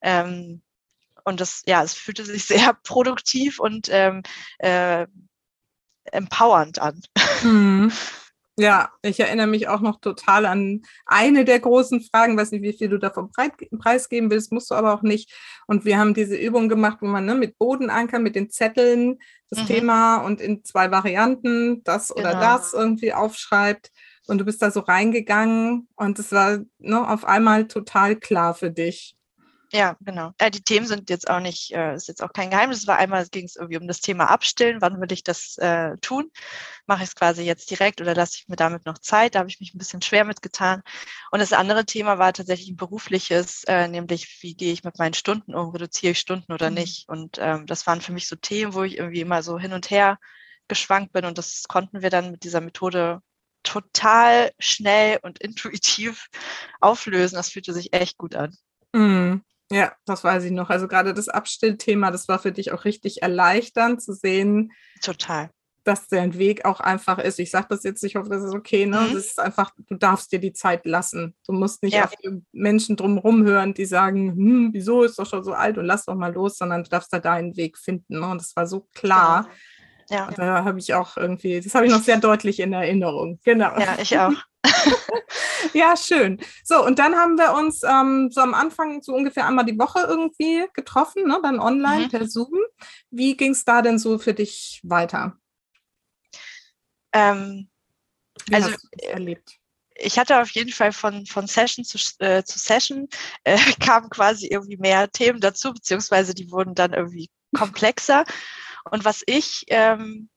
Ähm, 0.01 0.61
und 1.23 1.39
das, 1.39 1.63
ja, 1.65 1.83
es 1.83 1.93
fühlte 1.93 2.25
sich 2.25 2.45
sehr 2.45 2.77
produktiv 2.83 3.59
und 3.59 3.87
ähm, 3.91 4.23
äh, 4.59 5.07
empowernd 6.11 6.79
an. 6.79 7.01
Mhm. 7.43 7.91
Ja, 8.59 8.89
ich 9.03 9.21
erinnere 9.21 9.47
mich 9.47 9.69
auch 9.69 9.79
noch 9.79 10.01
total 10.01 10.45
an 10.45 10.81
eine 11.05 11.45
der 11.45 11.61
großen 11.61 12.01
Fragen, 12.01 12.35
weiß 12.35 12.51
nicht, 12.51 12.61
wie 12.61 12.73
viel 12.73 12.89
du 12.89 12.97
davon 12.97 13.31
preisgeben 13.31 14.29
willst, 14.29 14.51
musst 14.51 14.69
du 14.69 14.75
aber 14.75 14.93
auch 14.93 15.01
nicht. 15.01 15.33
Und 15.65 15.85
wir 15.85 15.97
haben 15.97 16.13
diese 16.13 16.35
Übung 16.35 16.67
gemacht, 16.67 16.97
wo 16.99 17.05
man 17.05 17.23
ne, 17.23 17.35
mit 17.35 17.57
Bodenanker, 17.57 18.19
mit 18.19 18.35
den 18.35 18.49
Zetteln 18.49 19.19
das 19.49 19.61
mhm. 19.61 19.67
Thema 19.67 20.17
und 20.17 20.41
in 20.41 20.65
zwei 20.65 20.91
Varianten 20.91 21.85
das 21.85 22.09
genau. 22.09 22.19
oder 22.19 22.37
das 22.37 22.73
irgendwie 22.73 23.13
aufschreibt. 23.13 23.91
Und 24.27 24.39
du 24.39 24.45
bist 24.45 24.61
da 24.61 24.71
so 24.71 24.81
reingegangen 24.81 25.87
und 25.95 26.19
es 26.19 26.33
war 26.33 26.59
ne, 26.79 27.09
auf 27.09 27.23
einmal 27.23 27.65
total 27.65 28.17
klar 28.17 28.55
für 28.55 28.71
dich. 28.71 29.15
Ja, 29.71 29.95
genau. 30.01 30.33
Äh, 30.39 30.49
die 30.49 30.63
Themen 30.63 30.87
sind 30.87 31.11
jetzt 31.11 31.29
auch 31.29 31.39
nicht, 31.39 31.71
äh, 31.75 31.93
ist 31.93 32.07
jetzt 32.07 32.23
auch 32.23 32.33
kein 32.33 32.49
Geheimnis. 32.49 32.79
Es 32.79 32.87
war 32.87 32.97
einmal, 32.97 33.27
ging 33.27 33.45
es 33.45 33.55
irgendwie 33.55 33.77
um 33.77 33.87
das 33.87 34.01
Thema 34.01 34.25
Abstillen. 34.25 34.81
Wann 34.81 34.99
will 34.99 35.11
ich 35.11 35.23
das 35.23 35.59
äh, 35.59 35.95
tun? 35.97 36.31
Mache 36.87 37.03
ich 37.03 37.09
es 37.09 37.15
quasi 37.15 37.43
jetzt 37.43 37.69
direkt 37.69 38.01
oder 38.01 38.15
lasse 38.15 38.37
ich 38.37 38.47
mir 38.47 38.55
damit 38.55 38.87
noch 38.87 38.97
Zeit? 38.97 39.35
Da 39.35 39.39
habe 39.39 39.49
ich 39.49 39.59
mich 39.59 39.75
ein 39.75 39.77
bisschen 39.77 40.01
schwer 40.01 40.25
mitgetan. 40.25 40.81
Und 41.31 41.39
das 41.39 41.53
andere 41.53 41.85
Thema 41.85 42.17
war 42.17 42.33
tatsächlich 42.33 42.69
ein 42.69 42.77
berufliches, 42.77 43.63
äh, 43.65 43.87
nämlich 43.87 44.39
wie 44.41 44.55
gehe 44.55 44.73
ich 44.73 44.83
mit 44.83 44.97
meinen 44.97 45.13
Stunden 45.13 45.53
um? 45.53 45.69
Reduziere 45.69 46.13
ich 46.13 46.19
Stunden 46.19 46.51
oder 46.51 46.71
mhm. 46.71 46.75
nicht? 46.77 47.07
Und 47.07 47.37
ähm, 47.39 47.67
das 47.67 47.85
waren 47.85 48.01
für 48.01 48.11
mich 48.11 48.27
so 48.27 48.35
Themen, 48.35 48.73
wo 48.73 48.81
ich 48.81 48.97
irgendwie 48.97 49.21
immer 49.21 49.43
so 49.43 49.59
hin 49.59 49.73
und 49.73 49.91
her 49.91 50.17
geschwankt 50.67 51.13
bin. 51.13 51.25
Und 51.25 51.37
das 51.37 51.65
konnten 51.67 52.01
wir 52.01 52.09
dann 52.09 52.31
mit 52.31 52.43
dieser 52.43 52.61
Methode 52.61 53.21
total 53.61 54.51
schnell 54.57 55.19
und 55.21 55.37
intuitiv 55.43 56.27
auflösen. 56.79 57.35
Das 57.35 57.51
fühlte 57.51 57.71
sich 57.73 57.93
echt 57.93 58.17
gut 58.17 58.33
an. 58.33 58.57
Mhm. 58.93 59.43
Ja, 59.71 59.93
das 60.05 60.23
weiß 60.23 60.43
ich 60.45 60.51
noch. 60.51 60.69
Also 60.69 60.87
gerade 60.87 61.13
das 61.13 61.29
Abstillthema, 61.29 62.11
das 62.11 62.27
war 62.27 62.39
für 62.39 62.51
dich 62.51 62.71
auch 62.71 62.85
richtig 62.85 63.21
erleichternd 63.21 64.01
zu 64.01 64.13
sehen. 64.13 64.71
Total. 65.01 65.51
Dass 65.83 66.07
dein 66.07 66.37
Weg 66.37 66.65
auch 66.65 66.79
einfach 66.79 67.19
ist. 67.19 67.39
Ich 67.39 67.51
sage 67.51 67.67
das 67.69 67.83
jetzt, 67.83 68.03
ich 68.03 68.15
hoffe, 68.15 68.29
das 68.29 68.43
ist 68.43 68.53
okay. 68.53 68.85
Ne? 68.85 68.99
Mhm. 68.99 69.13
Das 69.13 69.25
ist 69.25 69.39
einfach, 69.39 69.71
du 69.87 69.95
darfst 69.95 70.31
dir 70.31 70.39
die 70.39 70.53
Zeit 70.53 70.85
lassen. 70.85 71.35
Du 71.45 71.53
musst 71.53 71.83
nicht 71.83 71.93
ja. 71.93 72.05
auf 72.05 72.13
Menschen 72.51 72.95
drumherum 72.95 73.45
hören, 73.45 73.73
die 73.73 73.85
sagen, 73.85 74.31
hm, 74.31 74.69
wieso 74.73 75.03
ist 75.03 75.19
doch 75.19 75.27
schon 75.27 75.43
so 75.43 75.53
alt 75.53 75.77
und 75.77 75.85
lass 75.85 76.05
doch 76.05 76.15
mal 76.15 76.33
los, 76.33 76.57
sondern 76.57 76.83
du 76.83 76.89
darfst 76.89 77.13
da 77.13 77.19
deinen 77.19 77.55
Weg 77.55 77.77
finden. 77.77 78.19
Ne? 78.19 78.27
Und 78.27 78.41
das 78.41 78.55
war 78.55 78.67
so 78.67 78.87
klar. 78.93 79.43
Genau 79.43 79.55
ja. 80.09 80.29
Da 80.35 80.63
habe 80.63 80.79
ich 80.79 80.93
auch 80.93 81.17
irgendwie, 81.17 81.61
das 81.61 81.75
habe 81.75 81.85
ich 81.85 81.91
noch 81.91 82.01
sehr 82.01 82.17
deutlich 82.17 82.59
in 82.59 82.73
Erinnerung. 82.73 83.39
Genau. 83.43 83.77
Ja, 83.79 83.97
ich 83.99 84.17
auch. 84.17 84.33
ja, 85.73 85.95
schön. 85.95 86.39
So, 86.63 86.83
und 86.85 86.99
dann 86.99 87.15
haben 87.15 87.37
wir 87.37 87.53
uns 87.53 87.83
ähm, 87.83 88.29
so 88.31 88.41
am 88.41 88.53
Anfang 88.53 89.01
so 89.01 89.13
ungefähr 89.13 89.47
einmal 89.47 89.65
die 89.65 89.77
Woche 89.77 89.99
irgendwie 90.07 90.65
getroffen, 90.73 91.27
ne? 91.27 91.39
dann 91.41 91.59
online 91.59 92.05
mhm. 92.05 92.09
per 92.09 92.27
Zoom. 92.27 92.59
Wie 93.09 93.37
ging 93.37 93.51
es 93.51 93.63
da 93.65 93.81
denn 93.81 93.99
so 93.99 94.19
für 94.19 94.33
dich 94.33 94.81
weiter? 94.83 95.37
Ähm, 97.13 97.69
also, 98.51 98.71
erlebt? 99.01 99.59
ich 100.01 100.17
hatte 100.17 100.41
auf 100.41 100.49
jeden 100.51 100.71
Fall 100.71 100.91
von, 100.91 101.25
von 101.25 101.47
Session 101.47 101.83
zu, 101.83 101.97
äh, 102.19 102.43
zu 102.43 102.57
Session 102.59 103.07
äh, 103.43 103.57
kamen 103.79 104.09
quasi 104.09 104.47
irgendwie 104.47 104.77
mehr 104.77 105.09
Themen 105.11 105.39
dazu, 105.39 105.73
beziehungsweise 105.73 106.33
die 106.33 106.51
wurden 106.51 106.75
dann 106.75 106.93
irgendwie 106.93 107.29
komplexer. 107.55 108.23
Und 108.89 109.05
was 109.05 109.23
ich 109.25 109.65
ähm, 109.67 110.29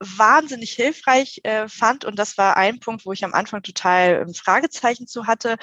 wahnsinnig 0.00 0.72
hilfreich 0.72 1.40
äh, 1.42 1.68
fand, 1.68 2.04
und 2.04 2.18
das 2.18 2.38
war 2.38 2.56
ein 2.56 2.80
Punkt, 2.80 3.04
wo 3.04 3.12
ich 3.12 3.24
am 3.24 3.34
Anfang 3.34 3.62
total 3.62 4.22
ein 4.22 4.34
Fragezeichen 4.34 5.06
zu 5.06 5.26
hatte, 5.26 5.56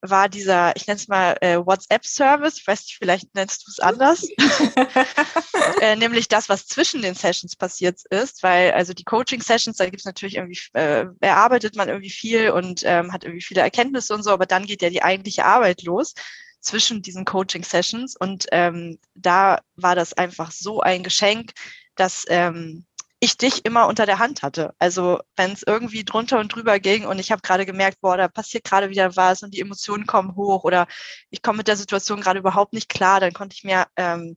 war 0.00 0.28
dieser, 0.28 0.74
ich 0.76 0.86
nenne 0.86 0.96
es 0.96 1.08
mal 1.08 1.36
äh, 1.40 1.58
WhatsApp-Service, 1.58 2.58
ich 2.58 2.66
weiß 2.66 2.80
nicht, 2.80 2.96
vielleicht 2.98 3.34
nennst 3.34 3.66
du 3.66 3.70
es 3.70 3.78
anders, 3.78 4.26
äh, 5.80 5.94
nämlich 5.94 6.26
das, 6.28 6.48
was 6.48 6.66
zwischen 6.66 7.02
den 7.02 7.14
Sessions 7.14 7.54
passiert 7.54 8.00
ist, 8.10 8.42
weil 8.42 8.72
also 8.72 8.94
die 8.94 9.04
Coaching-Sessions, 9.04 9.76
da 9.76 9.84
gibt 9.84 10.00
es 10.00 10.04
natürlich 10.04 10.36
irgendwie, 10.36 10.58
äh, 10.72 11.06
erarbeitet 11.20 11.76
man 11.76 11.88
irgendwie 11.88 12.10
viel 12.10 12.50
und 12.50 12.82
ähm, 12.84 13.12
hat 13.12 13.24
irgendwie 13.24 13.44
viele 13.44 13.60
Erkenntnisse 13.60 14.14
und 14.14 14.24
so, 14.24 14.30
aber 14.30 14.46
dann 14.46 14.66
geht 14.66 14.82
ja 14.82 14.90
die 14.90 15.02
eigentliche 15.02 15.44
Arbeit 15.44 15.82
los 15.82 16.14
zwischen 16.62 17.02
diesen 17.02 17.24
Coaching-Sessions 17.24 18.16
und 18.16 18.46
ähm, 18.52 18.98
da 19.14 19.60
war 19.76 19.94
das 19.94 20.12
einfach 20.14 20.50
so 20.50 20.80
ein 20.80 21.02
Geschenk, 21.02 21.52
dass 21.96 22.24
ähm, 22.28 22.86
ich 23.20 23.36
dich 23.36 23.64
immer 23.64 23.86
unter 23.86 24.04
der 24.04 24.18
Hand 24.18 24.42
hatte. 24.42 24.74
Also 24.80 25.20
wenn 25.36 25.52
es 25.52 25.62
irgendwie 25.64 26.04
drunter 26.04 26.40
und 26.40 26.48
drüber 26.48 26.80
ging 26.80 27.06
und 27.06 27.20
ich 27.20 27.30
habe 27.30 27.40
gerade 27.42 27.64
gemerkt, 27.64 28.00
boah, 28.00 28.16
da 28.16 28.26
passiert 28.26 28.64
gerade 28.64 28.90
wieder 28.90 29.14
was 29.14 29.44
und 29.44 29.54
die 29.54 29.60
Emotionen 29.60 30.06
kommen 30.06 30.34
hoch 30.34 30.64
oder 30.64 30.88
ich 31.30 31.40
komme 31.40 31.58
mit 31.58 31.68
der 31.68 31.76
Situation 31.76 32.20
gerade 32.20 32.40
überhaupt 32.40 32.72
nicht 32.72 32.88
klar, 32.88 33.20
dann 33.20 33.32
konnte 33.32 33.54
ich 33.54 33.62
mir 33.62 33.86
ähm, 33.96 34.34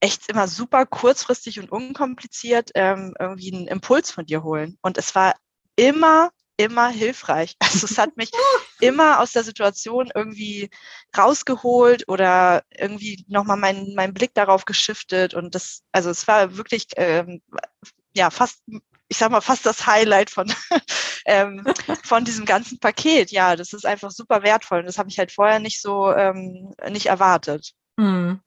echt 0.00 0.30
immer 0.30 0.48
super 0.48 0.86
kurzfristig 0.86 1.58
und 1.60 1.70
unkompliziert 1.70 2.70
ähm, 2.74 3.14
irgendwie 3.18 3.52
einen 3.52 3.68
Impuls 3.68 4.10
von 4.10 4.24
dir 4.24 4.42
holen. 4.42 4.78
Und 4.80 4.96
es 4.96 5.14
war 5.14 5.34
immer, 5.76 6.30
immer 6.56 6.88
hilfreich. 6.88 7.56
Also 7.76 7.86
es 7.86 7.98
hat 7.98 8.16
mich 8.16 8.30
immer 8.80 9.20
aus 9.20 9.32
der 9.32 9.44
Situation 9.44 10.10
irgendwie 10.14 10.70
rausgeholt 11.16 12.08
oder 12.08 12.62
irgendwie 12.70 13.24
nochmal 13.28 13.56
meinen 13.56 13.94
mein 13.94 14.14
Blick 14.14 14.34
darauf 14.34 14.64
geschiftet. 14.64 15.34
Und 15.34 15.54
das, 15.54 15.82
also 15.92 16.10
es 16.10 16.26
war 16.28 16.56
wirklich 16.56 16.86
ähm, 16.96 17.42
ja 18.14 18.30
fast 18.30 18.62
ich 19.08 19.18
sag 19.18 19.30
mal, 19.30 19.40
fast 19.40 19.64
das 19.66 19.86
Highlight 19.86 20.30
von, 20.30 20.52
ähm, 21.26 21.64
von 22.02 22.24
diesem 22.24 22.44
ganzen 22.44 22.78
Paket. 22.78 23.30
Ja, 23.30 23.56
das 23.56 23.72
ist 23.72 23.86
einfach 23.86 24.10
super 24.10 24.42
wertvoll 24.42 24.80
und 24.80 24.86
das 24.86 24.98
habe 24.98 25.08
ich 25.08 25.18
halt 25.18 25.32
vorher 25.32 25.60
nicht 25.60 25.80
so 25.80 26.12
ähm, 26.12 26.74
nicht 26.90 27.06
erwartet. 27.06 27.72
Mhm. 27.96 28.40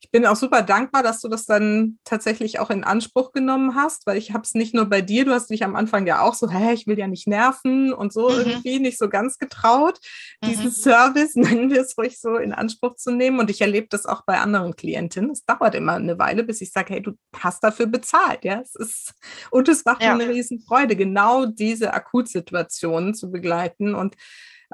Ich 0.00 0.10
bin 0.10 0.26
auch 0.26 0.36
super 0.36 0.62
dankbar, 0.62 1.02
dass 1.02 1.20
du 1.20 1.28
das 1.28 1.46
dann 1.46 1.98
tatsächlich 2.04 2.60
auch 2.60 2.70
in 2.70 2.84
Anspruch 2.84 3.32
genommen 3.32 3.74
hast, 3.74 4.06
weil 4.06 4.16
ich 4.16 4.32
habe 4.32 4.42
es 4.42 4.54
nicht 4.54 4.74
nur 4.74 4.86
bei 4.86 5.00
dir, 5.00 5.24
du 5.24 5.32
hast 5.32 5.50
dich 5.50 5.64
am 5.64 5.76
Anfang 5.76 6.06
ja 6.06 6.22
auch 6.22 6.34
so, 6.34 6.50
hä, 6.50 6.72
ich 6.72 6.86
will 6.86 6.98
ja 6.98 7.06
nicht 7.06 7.26
nerven 7.26 7.92
und 7.92 8.12
so 8.12 8.28
mhm. 8.28 8.38
irgendwie 8.38 8.78
nicht 8.78 8.98
so 8.98 9.08
ganz 9.08 9.38
getraut, 9.38 9.98
mhm. 10.42 10.48
diesen 10.48 10.70
Service, 10.70 11.34
nennen 11.34 11.70
wir 11.70 11.82
es 11.82 11.96
ruhig 11.98 12.18
so, 12.20 12.36
in 12.36 12.52
Anspruch 12.52 12.96
zu 12.96 13.10
nehmen. 13.10 13.38
Und 13.38 13.50
ich 13.50 13.60
erlebe 13.60 13.88
das 13.90 14.06
auch 14.06 14.22
bei 14.24 14.38
anderen 14.38 14.76
Klientinnen. 14.76 15.30
Es 15.30 15.44
dauert 15.44 15.74
immer 15.74 15.94
eine 15.94 16.18
Weile, 16.18 16.44
bis 16.44 16.60
ich 16.60 16.72
sage, 16.72 16.94
hey, 16.94 17.02
du 17.02 17.12
hast 17.36 17.62
dafür 17.62 17.86
bezahlt, 17.86 18.44
ja. 18.44 18.60
Es 18.60 18.74
ist, 18.74 19.14
und 19.50 19.68
es 19.68 19.84
macht 19.84 20.02
ja. 20.02 20.14
mir 20.14 20.24
eine 20.24 20.32
Riesenfreude, 20.32 20.96
genau 20.96 21.46
diese 21.46 21.92
Akutsituationen 21.92 23.14
zu 23.14 23.30
begleiten 23.30 23.94
und 23.94 24.16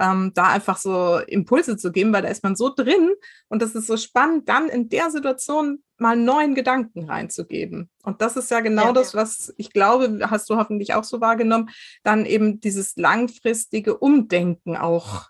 ähm, 0.00 0.32
da 0.34 0.48
einfach 0.48 0.76
so 0.76 1.18
Impulse 1.18 1.76
zu 1.76 1.92
geben, 1.92 2.12
weil 2.12 2.22
da 2.22 2.28
ist 2.28 2.42
man 2.42 2.56
so 2.56 2.72
drin 2.74 3.10
und 3.48 3.62
das 3.62 3.74
ist 3.74 3.86
so 3.86 3.96
spannend, 3.96 4.48
dann 4.48 4.68
in 4.68 4.88
der 4.88 5.10
Situation 5.10 5.82
mal 5.98 6.16
neuen 6.16 6.54
Gedanken 6.54 7.04
reinzugeben. 7.04 7.90
Und 8.02 8.20
das 8.20 8.36
ist 8.36 8.50
ja 8.50 8.60
genau 8.60 8.86
ja, 8.86 8.92
das, 8.92 9.14
was 9.14 9.54
ich 9.56 9.72
glaube, 9.72 10.18
hast 10.30 10.50
du 10.50 10.56
hoffentlich 10.56 10.94
auch 10.94 11.04
so 11.04 11.20
wahrgenommen, 11.20 11.70
dann 12.02 12.26
eben 12.26 12.60
dieses 12.60 12.96
langfristige 12.96 13.96
Umdenken 13.96 14.76
auch 14.76 15.28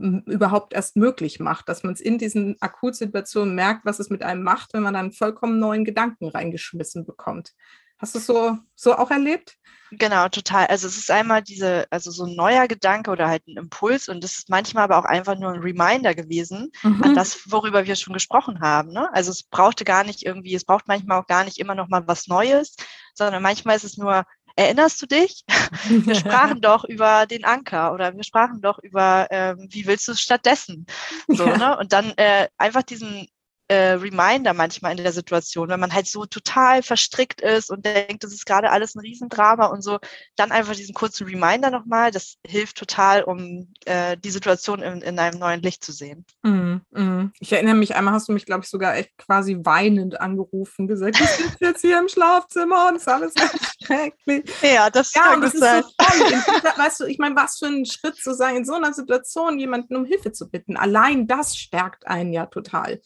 überhaupt 0.00 0.72
erst 0.72 0.96
möglich 0.96 1.40
macht, 1.40 1.68
dass 1.68 1.82
man 1.82 1.92
es 1.92 2.00
in 2.00 2.16
diesen 2.16 2.56
Akutsituationen 2.60 3.54
merkt, 3.54 3.84
was 3.84 3.98
es 3.98 4.08
mit 4.08 4.22
einem 4.22 4.42
macht, 4.42 4.72
wenn 4.72 4.82
man 4.82 4.94
dann 4.94 5.12
vollkommen 5.12 5.58
neuen 5.58 5.84
Gedanken 5.84 6.28
reingeschmissen 6.28 7.04
bekommt. 7.04 7.52
Hast 8.00 8.14
du 8.14 8.18
es 8.18 8.26
so, 8.26 8.56
so 8.74 8.96
auch 8.96 9.10
erlebt? 9.10 9.56
Genau, 9.92 10.28
total. 10.28 10.66
Also 10.66 10.86
es 10.86 10.96
ist 10.96 11.10
einmal 11.10 11.42
diese, 11.42 11.86
also 11.90 12.10
so 12.12 12.24
ein 12.24 12.36
neuer 12.36 12.68
Gedanke 12.68 13.10
oder 13.10 13.28
halt 13.28 13.46
ein 13.48 13.56
Impuls 13.56 14.08
und 14.08 14.22
es 14.22 14.38
ist 14.38 14.48
manchmal 14.48 14.84
aber 14.84 14.98
auch 14.98 15.04
einfach 15.04 15.36
nur 15.36 15.52
ein 15.52 15.60
Reminder 15.60 16.14
gewesen 16.14 16.70
mhm. 16.82 17.02
an 17.02 17.14
das, 17.14 17.50
worüber 17.50 17.86
wir 17.86 17.96
schon 17.96 18.14
gesprochen 18.14 18.60
haben. 18.60 18.92
Ne? 18.92 19.12
Also 19.12 19.32
es 19.32 19.42
brauchte 19.42 19.84
gar 19.84 20.04
nicht 20.04 20.24
irgendwie, 20.24 20.54
es 20.54 20.64
braucht 20.64 20.86
manchmal 20.86 21.20
auch 21.20 21.26
gar 21.26 21.44
nicht 21.44 21.58
immer 21.58 21.74
noch 21.74 21.88
mal 21.88 22.06
was 22.06 22.28
Neues, 22.28 22.76
sondern 23.14 23.42
manchmal 23.42 23.76
ist 23.76 23.84
es 23.84 23.96
nur, 23.96 24.24
erinnerst 24.54 25.02
du 25.02 25.06
dich? 25.06 25.44
Wir 25.88 26.14
sprachen 26.14 26.60
doch 26.62 26.84
über 26.84 27.26
den 27.26 27.44
Anker 27.44 27.92
oder 27.92 28.14
wir 28.14 28.24
sprachen 28.24 28.60
doch 28.60 28.78
über, 28.78 29.26
ähm, 29.30 29.66
wie 29.70 29.86
willst 29.86 30.06
du 30.08 30.12
es 30.12 30.20
stattdessen? 30.20 30.86
So, 31.28 31.46
ja. 31.46 31.56
ne? 31.56 31.78
Und 31.78 31.92
dann 31.92 32.12
äh, 32.16 32.48
einfach 32.58 32.82
diesen 32.82 33.28
äh, 33.70 33.92
Reminder 33.92 34.52
manchmal 34.52 34.98
in 34.98 35.04
der 35.04 35.12
Situation, 35.12 35.68
wenn 35.68 35.78
man 35.78 35.94
halt 35.94 36.08
so 36.08 36.26
total 36.26 36.82
verstrickt 36.82 37.40
ist 37.40 37.70
und 37.70 37.86
denkt, 37.86 38.24
das 38.24 38.32
ist 38.32 38.44
gerade 38.44 38.70
alles 38.70 38.96
ein 38.96 39.00
Riesendrama 39.00 39.66
und 39.66 39.82
so, 39.82 40.00
dann 40.34 40.50
einfach 40.50 40.74
diesen 40.74 40.92
kurzen 40.92 41.28
Reminder 41.28 41.70
nochmal, 41.70 42.10
das 42.10 42.34
hilft 42.44 42.78
total, 42.78 43.22
um 43.22 43.72
äh, 43.84 44.16
die 44.16 44.30
Situation 44.30 44.82
in, 44.82 45.02
in 45.02 45.18
einem 45.20 45.38
neuen 45.38 45.62
Licht 45.62 45.84
zu 45.84 45.92
sehen. 45.92 46.26
Mm, 46.42 46.78
mm. 46.90 47.32
Ich 47.38 47.52
erinnere 47.52 47.76
mich, 47.76 47.94
einmal 47.94 48.14
hast 48.14 48.28
du 48.28 48.32
mich, 48.32 48.44
glaube 48.44 48.64
ich, 48.64 48.68
sogar 48.68 48.96
echt 48.96 49.16
quasi 49.18 49.56
weinend 49.62 50.20
angerufen, 50.20 50.88
gesagt, 50.88 51.20
ich 51.20 51.28
sitze 51.28 51.56
jetzt 51.60 51.80
hier 51.82 52.00
im 52.00 52.08
Schlafzimmer 52.08 52.88
und 52.88 52.96
es 52.96 53.02
ist 53.02 53.08
alles 53.08 53.34
ganz 53.34 53.52
schrecklich. 53.84 54.50
Ja, 54.62 54.90
das 54.90 55.14
ja, 55.14 55.22
kann 55.22 55.42
das 55.42 55.54
ist 55.54 55.60
sein. 55.60 55.84
So 56.00 56.82
weißt 56.82 57.00
du, 57.00 57.04
ich 57.04 57.18
meine, 57.18 57.36
was 57.36 57.58
für 57.58 57.66
ein 57.66 57.86
Schritt 57.86 58.16
zu 58.16 58.34
sein, 58.34 58.56
in 58.56 58.64
so 58.64 58.74
einer 58.74 58.92
Situation 58.92 59.60
jemanden 59.60 59.94
um 59.94 60.04
Hilfe 60.04 60.32
zu 60.32 60.50
bitten. 60.50 60.76
Allein 60.76 61.28
das 61.28 61.56
stärkt 61.56 62.08
einen 62.08 62.32
ja 62.32 62.46
total. 62.46 63.00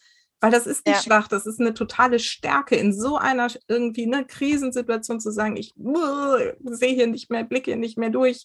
Weil 0.45 0.53
das 0.53 0.67
ist 0.67 0.87
nicht 0.87 0.97
ja. 0.97 1.03
schwach, 1.03 1.29
das 1.29 1.47
ist 1.47 1.61
eine 1.61 1.75
totale 1.75 2.19
Stärke, 2.19 2.77
in 2.77 2.93
so 2.93 3.17
einer 3.17 3.49
irgendwie 3.69 4.05
eine 4.05 4.25
Krisensituation 4.27 5.21
zu 5.21 5.31
sagen, 5.31 5.57
ich 5.57 5.73
uh, 5.77 6.37
sehe 6.65 6.95
hier 6.95 7.07
nicht 7.07 7.31
mehr, 7.31 7.45
blicke 7.45 7.71
hier 7.71 7.77
nicht 7.77 7.99
mehr 7.99 8.11
durch. 8.11 8.45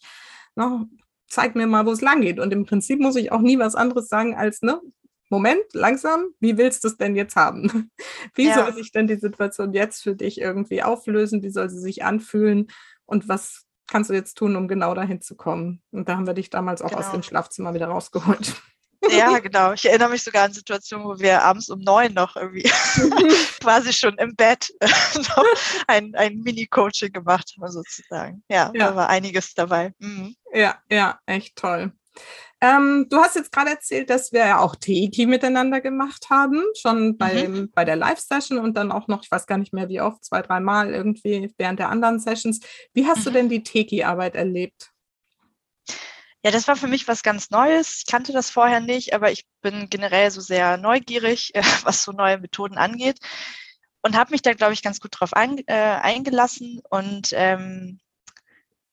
Ne, 0.55 0.87
zeig 1.27 1.55
mir 1.55 1.67
mal, 1.67 1.85
wo 1.85 1.91
es 1.91 2.01
lang 2.01 2.21
geht. 2.21 2.39
Und 2.39 2.51
im 2.51 2.65
Prinzip 2.65 2.99
muss 2.99 3.15
ich 3.15 3.31
auch 3.31 3.41
nie 3.41 3.59
was 3.59 3.75
anderes 3.75 4.07
sagen 4.07 4.35
als, 4.35 4.61
ne, 4.61 4.81
Moment, 5.29 5.61
langsam, 5.73 6.29
wie 6.39 6.57
willst 6.57 6.83
du 6.83 6.87
es 6.87 6.97
denn 6.97 7.15
jetzt 7.15 7.35
haben? 7.35 7.91
Wie 8.33 8.47
ja. 8.47 8.55
soll 8.55 8.73
sich 8.73 8.91
denn 8.91 9.05
die 9.05 9.19
Situation 9.19 9.73
jetzt 9.73 10.01
für 10.01 10.15
dich 10.15 10.41
irgendwie 10.41 10.81
auflösen? 10.81 11.43
Wie 11.43 11.51
soll 11.51 11.69
sie 11.69 11.79
sich 11.79 12.03
anfühlen? 12.03 12.67
Und 13.05 13.29
was 13.29 13.67
kannst 13.85 14.09
du 14.09 14.15
jetzt 14.15 14.35
tun, 14.35 14.55
um 14.55 14.67
genau 14.67 14.95
dahin 14.95 15.21
zu 15.21 15.35
kommen? 15.35 15.83
Und 15.91 16.09
da 16.09 16.15
haben 16.15 16.25
wir 16.25 16.33
dich 16.33 16.49
damals 16.49 16.81
auch 16.81 16.89
genau. 16.89 17.01
aus 17.01 17.11
dem 17.11 17.21
Schlafzimmer 17.21 17.75
wieder 17.75 17.87
rausgeholt. 17.87 18.55
Ja, 19.07 19.39
genau. 19.39 19.73
Ich 19.73 19.85
erinnere 19.85 20.09
mich 20.09 20.23
sogar 20.23 20.45
an 20.45 20.53
Situationen, 20.53 21.05
wo 21.05 21.19
wir 21.19 21.41
abends 21.41 21.69
um 21.69 21.79
neun 21.79 22.13
noch 22.13 22.35
irgendwie 22.35 22.63
quasi 23.61 23.93
schon 23.93 24.17
im 24.17 24.35
Bett 24.35 24.73
noch 24.81 25.45
ein, 25.87 26.15
ein 26.15 26.39
Mini-Coaching 26.39 27.11
gemacht 27.11 27.53
haben, 27.57 27.71
sozusagen. 27.71 28.43
Ja, 28.49 28.71
ja, 28.73 28.89
da 28.89 28.95
war 28.95 29.09
einiges 29.09 29.53
dabei. 29.53 29.93
Mhm. 29.99 30.35
Ja, 30.53 30.77
ja, 30.89 31.19
echt 31.25 31.55
toll. 31.55 31.93
Ähm, 32.61 33.07
du 33.09 33.17
hast 33.17 33.37
jetzt 33.37 33.53
gerade 33.53 33.69
erzählt, 33.69 34.09
dass 34.09 34.33
wir 34.33 34.41
ja 34.41 34.59
auch 34.59 34.75
Teki 34.75 35.25
miteinander 35.25 35.79
gemacht 35.79 36.29
haben, 36.29 36.61
schon 36.75 37.17
bei, 37.17 37.47
mhm. 37.47 37.71
bei 37.73 37.85
der 37.85 37.95
Live-Session 37.95 38.59
und 38.59 38.75
dann 38.75 38.91
auch 38.91 39.07
noch, 39.07 39.23
ich 39.23 39.31
weiß 39.31 39.47
gar 39.47 39.57
nicht 39.57 39.71
mehr 39.71 39.87
wie 39.87 40.01
oft, 40.01 40.25
zwei, 40.25 40.41
dreimal 40.41 40.93
irgendwie 40.93 41.53
während 41.57 41.79
der 41.79 41.87
anderen 41.87 42.19
Sessions. 42.19 42.59
Wie 42.93 43.07
hast 43.07 43.19
mhm. 43.19 43.23
du 43.23 43.31
denn 43.31 43.49
die 43.49 43.63
Teki-Arbeit 43.63 44.35
erlebt? 44.35 44.91
Ja, 46.43 46.51
das 46.51 46.67
war 46.67 46.75
für 46.77 46.87
mich 46.87 47.07
was 47.07 47.23
ganz 47.23 47.49
Neues. 47.49 47.97
Ich 47.99 48.05
kannte 48.05 48.31
das 48.31 48.49
vorher 48.49 48.79
nicht, 48.79 49.13
aber 49.13 49.31
ich 49.31 49.45
bin 49.61 49.89
generell 49.89 50.31
so 50.31 50.39
sehr 50.41 50.77
neugierig, 50.77 51.51
was 51.83 52.03
so 52.03 52.11
neue 52.11 52.39
Methoden 52.39 52.77
angeht 52.77 53.19
und 54.01 54.15
habe 54.15 54.31
mich 54.31 54.41
da, 54.41 54.53
glaube 54.53 54.73
ich, 54.73 54.81
ganz 54.81 54.99
gut 54.99 55.11
drauf 55.13 55.33
ein, 55.33 55.59
äh, 55.67 55.73
eingelassen. 55.73 56.81
Und 56.89 57.29
ähm, 57.33 57.99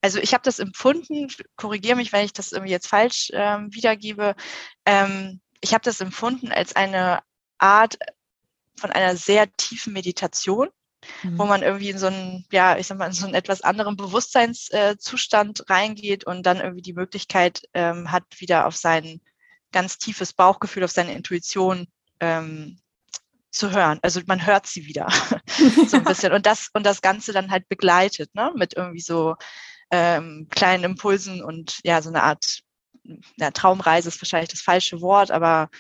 also 0.01 0.19
ich 0.19 0.35
habe 0.35 0.43
das 0.43 0.59
empfunden, 0.59 1.29
korrigiere 1.57 1.97
mich, 1.97 2.13
wenn 2.13 2.25
ich 2.25 2.33
das 2.33 2.53
irgendwie 2.53 2.73
jetzt 2.73 2.89
falsch 2.89 3.31
ähm, 3.33 3.73
wiedergebe. 3.73 4.35
Ähm, 4.85 5.41
ich 5.61 5.75
habe 5.75 5.85
das 5.85 6.01
empfunden 6.01 6.53
als 6.53 6.75
eine 6.77 7.21
Art 7.59 7.99
von 8.79 8.91
einer 8.91 9.17
sehr 9.17 9.51
tiefen 9.57 9.93
Meditation 9.93 10.69
mhm. 11.23 11.39
wo 11.39 11.45
man 11.45 11.63
irgendwie 11.63 11.91
in 11.91 11.99
so 11.99 12.07
einen, 12.07 12.45
ja, 12.53 12.77
ich 12.77 12.87
sag 12.87 12.99
mal, 12.99 13.07
in 13.07 13.13
so 13.13 13.27
einen 13.27 13.35
etwas 13.35 13.63
anderen 13.63 13.97
Bewusstseinszustand 13.97 15.61
äh, 15.61 15.73
reingeht 15.73 16.27
und 16.27 16.45
dann 16.45 16.61
irgendwie 16.61 16.83
die 16.83 16.93
Möglichkeit 16.93 17.63
ähm, 17.75 18.11
hat, 18.13 18.25
wieder 18.39 18.67
auf 18.67 18.77
sein 18.77 19.21
ganz 19.73 19.99
tiefes 19.99 20.33
Bauchgefühl, 20.33 20.85
auf 20.85 20.91
seine 20.91 21.15
Intuition 21.15 21.87
ähm, 22.21 22.79
zu 23.51 23.71
hören. 23.73 23.99
Also 24.03 24.21
man 24.27 24.47
hört 24.47 24.67
sie 24.67 24.87
wieder 24.87 25.09
so 25.89 25.97
ein 25.97 26.05
bisschen 26.05 26.33
und 26.33 26.47
das 26.47 26.69
und 26.73 26.85
das 26.85 27.03
Ganze 27.03 27.33
dann 27.33 27.51
halt 27.51 27.69
begleitet, 27.69 28.35
ne, 28.35 28.53
mit 28.55 28.77
irgendwie 28.77 29.01
so 29.01 29.37
ähm, 29.91 30.49
kleinen 30.51 30.85
Impulsen 30.85 31.43
und 31.43 31.79
ja 31.85 32.03
so 32.03 32.09
eine 32.09 32.23
Art 32.23 32.63
ja, 33.37 33.51
Traumreise 33.51 34.09
ist 34.09 34.21
wahrscheinlich 34.21 34.51
das 34.51 34.63
falsche 34.63 35.01
Wort, 35.01 35.31
aber 35.31 35.71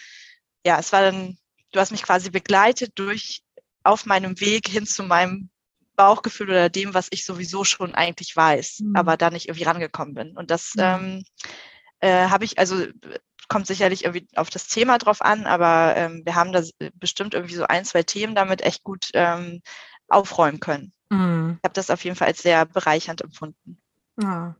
ja, 0.64 0.78
es 0.78 0.92
war 0.92 1.02
dann, 1.02 1.38
du 1.72 1.80
hast 1.80 1.90
mich 1.90 2.02
quasi 2.02 2.30
begleitet 2.30 2.92
durch 2.96 3.42
auf 3.86 4.06
meinem 4.06 4.40
Weg 4.40 4.68
hin 4.68 4.86
zu 4.86 5.02
meinem 5.02 5.50
Bauchgefühl 5.96 6.50
oder 6.50 6.68
dem, 6.68 6.94
was 6.94 7.08
ich 7.10 7.24
sowieso 7.24 7.64
schon 7.64 7.94
eigentlich 7.94 8.36
weiß, 8.36 8.80
mhm. 8.80 8.96
aber 8.96 9.16
da 9.16 9.30
nicht 9.30 9.48
irgendwie 9.48 9.64
rangekommen 9.64 10.14
bin. 10.14 10.36
Und 10.36 10.50
das 10.50 10.74
mhm. 10.74 10.82
ähm, 10.82 11.24
äh, 12.00 12.28
habe 12.28 12.44
ich, 12.44 12.58
also 12.58 12.86
kommt 13.48 13.66
sicherlich 13.66 14.04
irgendwie 14.04 14.26
auf 14.36 14.50
das 14.50 14.68
Thema 14.68 14.98
drauf 14.98 15.22
an, 15.22 15.46
aber 15.46 15.94
ähm, 15.96 16.22
wir 16.24 16.34
haben 16.34 16.52
da 16.52 16.62
bestimmt 16.94 17.34
irgendwie 17.34 17.54
so 17.54 17.64
ein, 17.64 17.84
zwei 17.84 18.02
Themen 18.02 18.34
damit 18.34 18.60
echt 18.62 18.82
gut 18.82 19.10
ähm, 19.14 19.62
aufräumen 20.08 20.60
können. 20.60 20.92
Mhm. 21.10 21.58
Ich 21.58 21.64
habe 21.64 21.74
das 21.74 21.90
auf 21.90 22.04
jeden 22.04 22.16
Fall 22.16 22.28
als 22.28 22.42
sehr 22.42 22.66
bereichernd 22.66 23.22
empfunden. 23.22 23.78
Ja, 24.20 24.56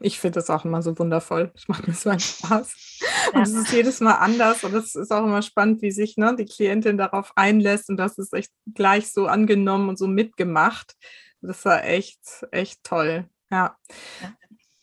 ich 0.00 0.18
finde 0.18 0.36
das 0.36 0.50
auch 0.50 0.64
immer 0.64 0.82
so 0.82 0.98
wundervoll. 0.98 1.52
Es 1.54 1.68
macht 1.68 1.86
mir 1.86 1.94
so 1.94 2.10
einen 2.10 2.20
Spaß. 2.20 2.74
Ja. 3.32 3.38
Und 3.38 3.42
es 3.42 3.54
ist 3.54 3.72
jedes 3.72 4.00
Mal 4.00 4.16
anders 4.16 4.62
und 4.62 4.74
es 4.74 4.94
ist 4.94 5.10
auch 5.10 5.24
immer 5.24 5.40
spannend, 5.40 5.80
wie 5.80 5.90
sich 5.90 6.16
ne, 6.16 6.34
die 6.36 6.44
Klientin 6.44 6.98
darauf 6.98 7.32
einlässt 7.34 7.88
und 7.88 7.96
das 7.96 8.18
ist 8.18 8.34
echt 8.34 8.50
gleich 8.74 9.10
so 9.10 9.26
angenommen 9.26 9.88
und 9.88 9.98
so 9.98 10.06
mitgemacht. 10.06 10.96
Das 11.40 11.64
war 11.64 11.84
echt, 11.84 12.20
echt 12.50 12.84
toll. 12.84 13.26
Ja. 13.50 13.76
ja. 14.20 14.34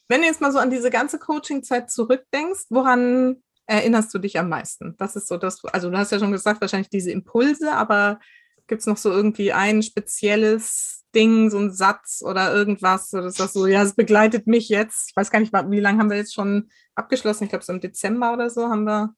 Wenn 0.07 0.21
du 0.21 0.27
jetzt 0.27 0.41
mal 0.41 0.51
so 0.51 0.57
an 0.57 0.71
diese 0.71 0.89
ganze 0.89 1.19
Coaching-Zeit 1.19 1.91
zurückdenkst, 1.91 2.65
woran 2.69 3.43
erinnerst 3.67 4.13
du 4.13 4.19
dich 4.19 4.39
am 4.39 4.50
meisten? 4.50 4.95
Das 4.97 5.15
ist 5.15 5.27
so 5.27 5.38
das, 5.38 5.63
also 5.65 5.91
du 5.91 5.97
hast 5.97 6.12
ja 6.12 6.19
schon 6.19 6.31
gesagt, 6.31 6.62
wahrscheinlich 6.62 6.89
diese 6.89 7.12
Impulse, 7.12 7.74
aber 7.74 8.19
gibt 8.67 8.81
es 8.81 8.88
noch 8.88 8.97
so 8.97 9.12
irgendwie 9.12 9.53
ein 9.53 9.83
spezielles 9.83 10.96
Ding, 11.17 11.50
so 11.50 11.57
ein 11.57 11.71
Satz 11.71 12.21
oder 12.24 12.53
irgendwas, 12.53 13.12
oder 13.13 13.25
ist 13.25 13.39
das 13.39 13.53
so, 13.53 13.65
ja, 13.65 13.81
es 13.81 13.95
begleitet 13.95 14.45
mich 14.45 14.69
jetzt. 14.69 15.09
Ich 15.09 15.15
weiß 15.15 15.31
gar 15.31 15.39
nicht, 15.39 15.51
wie 15.51 15.79
lange 15.79 15.97
haben 16.00 16.12
wir 16.12 16.17
jetzt 16.17 16.36
schon 16.36 16.69
abgeschlossen? 16.93 17.45
Ich 17.45 17.50
glaube, 17.50 17.65
so 17.65 17.74
im 17.74 17.81
Dezember 17.81 18.33
oder 18.33 18.51
so 18.51 18.69
haben 18.69 18.83
wir. 18.83 19.15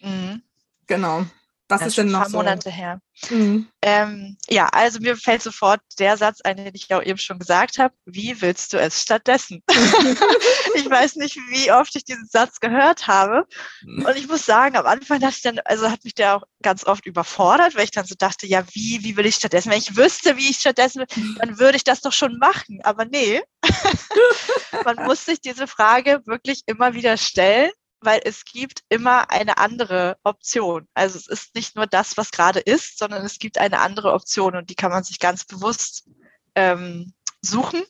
Mhm. 0.00 0.42
Genau. 0.86 1.26
Was 1.72 1.80
das 1.80 1.88
ist 1.88 1.98
denn 1.98 2.06
noch? 2.06 2.18
Ein 2.18 2.22
paar 2.22 2.30
so? 2.30 2.36
Monate 2.38 2.70
her. 2.70 3.00
Mhm. 3.30 3.68
Ähm, 3.82 4.36
ja, 4.48 4.68
also 4.68 5.00
mir 5.00 5.16
fällt 5.16 5.42
sofort 5.42 5.80
der 5.98 6.16
Satz 6.16 6.40
ein, 6.42 6.56
den 6.56 6.74
ich 6.74 6.92
auch 6.92 7.02
eben 7.02 7.18
schon 7.18 7.38
gesagt 7.38 7.78
habe. 7.78 7.94
Wie 8.04 8.40
willst 8.40 8.72
du 8.72 8.78
es 8.78 9.00
stattdessen? 9.02 9.62
ich 10.74 10.88
weiß 10.88 11.16
nicht, 11.16 11.36
wie 11.48 11.70
oft 11.72 11.94
ich 11.94 12.04
diesen 12.04 12.26
Satz 12.26 12.60
gehört 12.60 13.06
habe. 13.06 13.44
Und 13.84 14.16
ich 14.16 14.28
muss 14.28 14.46
sagen, 14.46 14.76
am 14.76 14.86
Anfang 14.86 15.22
ich 15.22 15.42
dann, 15.42 15.58
also 15.64 15.90
hat 15.90 16.04
mich 16.04 16.14
der 16.14 16.36
auch 16.36 16.42
ganz 16.62 16.84
oft 16.84 17.06
überfordert, 17.06 17.74
weil 17.74 17.84
ich 17.84 17.90
dann 17.90 18.06
so 18.06 18.14
dachte, 18.16 18.46
ja, 18.46 18.64
wie, 18.72 19.02
wie 19.02 19.16
will 19.16 19.26
ich 19.26 19.36
stattdessen? 19.36 19.70
Wenn 19.70 19.78
ich 19.78 19.96
wüsste, 19.96 20.36
wie 20.36 20.50
ich 20.50 20.58
stattdessen, 20.58 21.04
dann 21.38 21.58
würde 21.58 21.76
ich 21.76 21.84
das 21.84 22.00
doch 22.00 22.12
schon 22.12 22.38
machen. 22.38 22.80
Aber 22.82 23.04
nee, 23.04 23.42
man 24.84 24.96
muss 25.04 25.24
sich 25.24 25.40
diese 25.40 25.66
Frage 25.66 26.20
wirklich 26.26 26.62
immer 26.66 26.94
wieder 26.94 27.16
stellen 27.16 27.70
weil 28.02 28.20
es 28.24 28.44
gibt 28.44 28.82
immer 28.88 29.30
eine 29.30 29.58
andere 29.58 30.18
Option. 30.24 30.88
Also 30.94 31.18
es 31.18 31.26
ist 31.26 31.54
nicht 31.54 31.76
nur 31.76 31.86
das, 31.86 32.16
was 32.16 32.30
gerade 32.30 32.60
ist, 32.60 32.98
sondern 32.98 33.24
es 33.24 33.38
gibt 33.38 33.58
eine 33.58 33.80
andere 33.80 34.12
Option 34.12 34.56
und 34.56 34.70
die 34.70 34.74
kann 34.74 34.90
man 34.90 35.04
sich 35.04 35.18
ganz 35.18 35.44
bewusst 35.44 36.08
ähm, 36.54 37.12
suchen. 37.40 37.82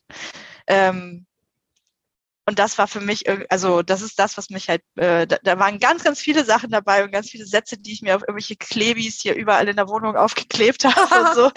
Ähm, 0.66 1.26
und 2.44 2.58
das 2.58 2.76
war 2.76 2.88
für 2.88 3.00
mich, 3.00 3.24
also 3.50 3.82
das 3.82 4.02
ist 4.02 4.18
das, 4.18 4.36
was 4.36 4.50
mich 4.50 4.68
halt, 4.68 4.82
äh, 4.96 5.28
da, 5.28 5.38
da, 5.44 5.58
waren 5.60 5.78
ganz, 5.78 6.02
ganz 6.02 6.18
viele 6.20 6.44
Sachen 6.44 6.70
dabei 6.70 7.04
und 7.04 7.12
ganz 7.12 7.30
viele 7.30 7.46
Sätze, 7.46 7.78
die 7.78 7.92
ich 7.92 8.02
mir 8.02 8.16
auf 8.16 8.22
irgendwelche 8.22 8.56
Klebis 8.56 9.20
hier 9.20 9.36
überall 9.36 9.68
in 9.68 9.76
der 9.76 9.88
Wohnung 9.88 10.16
aufgeklebt 10.16 10.84
habe 10.84 11.28
und 11.28 11.34
so, 11.34 11.50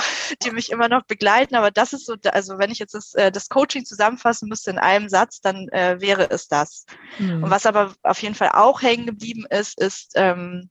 die 0.44 0.52
mich 0.52 0.72
immer 0.72 0.88
noch 0.88 1.04
begleiten. 1.04 1.56
Aber 1.56 1.72
das 1.72 1.94
ist 1.94 2.06
so, 2.06 2.16
also 2.26 2.60
wenn 2.60 2.70
ich 2.70 2.78
jetzt 2.78 2.94
das, 2.94 3.16
äh, 3.16 3.32
das 3.32 3.50
Coaching 3.50 3.84
zusammenfassen 3.84 4.48
müsste 4.48 4.70
in 4.70 4.78
einem 4.78 5.10
Satz, 5.10 5.42
dann 5.42 5.68
äh, 5.70 6.00
wäre 6.02 6.30
es 6.30 6.48
das. 6.48 6.86
Mhm. 7.18 7.44
Und 7.44 7.50
was 7.50 7.66
aber 7.66 7.96
auf 8.04 8.22
jeden 8.22 8.36
Fall 8.36 8.50
auch 8.54 8.84
hängen 8.84 9.08
geblieben 9.08 9.46
ist, 9.50 9.80
ist, 9.80 10.12
ähm, 10.14 10.70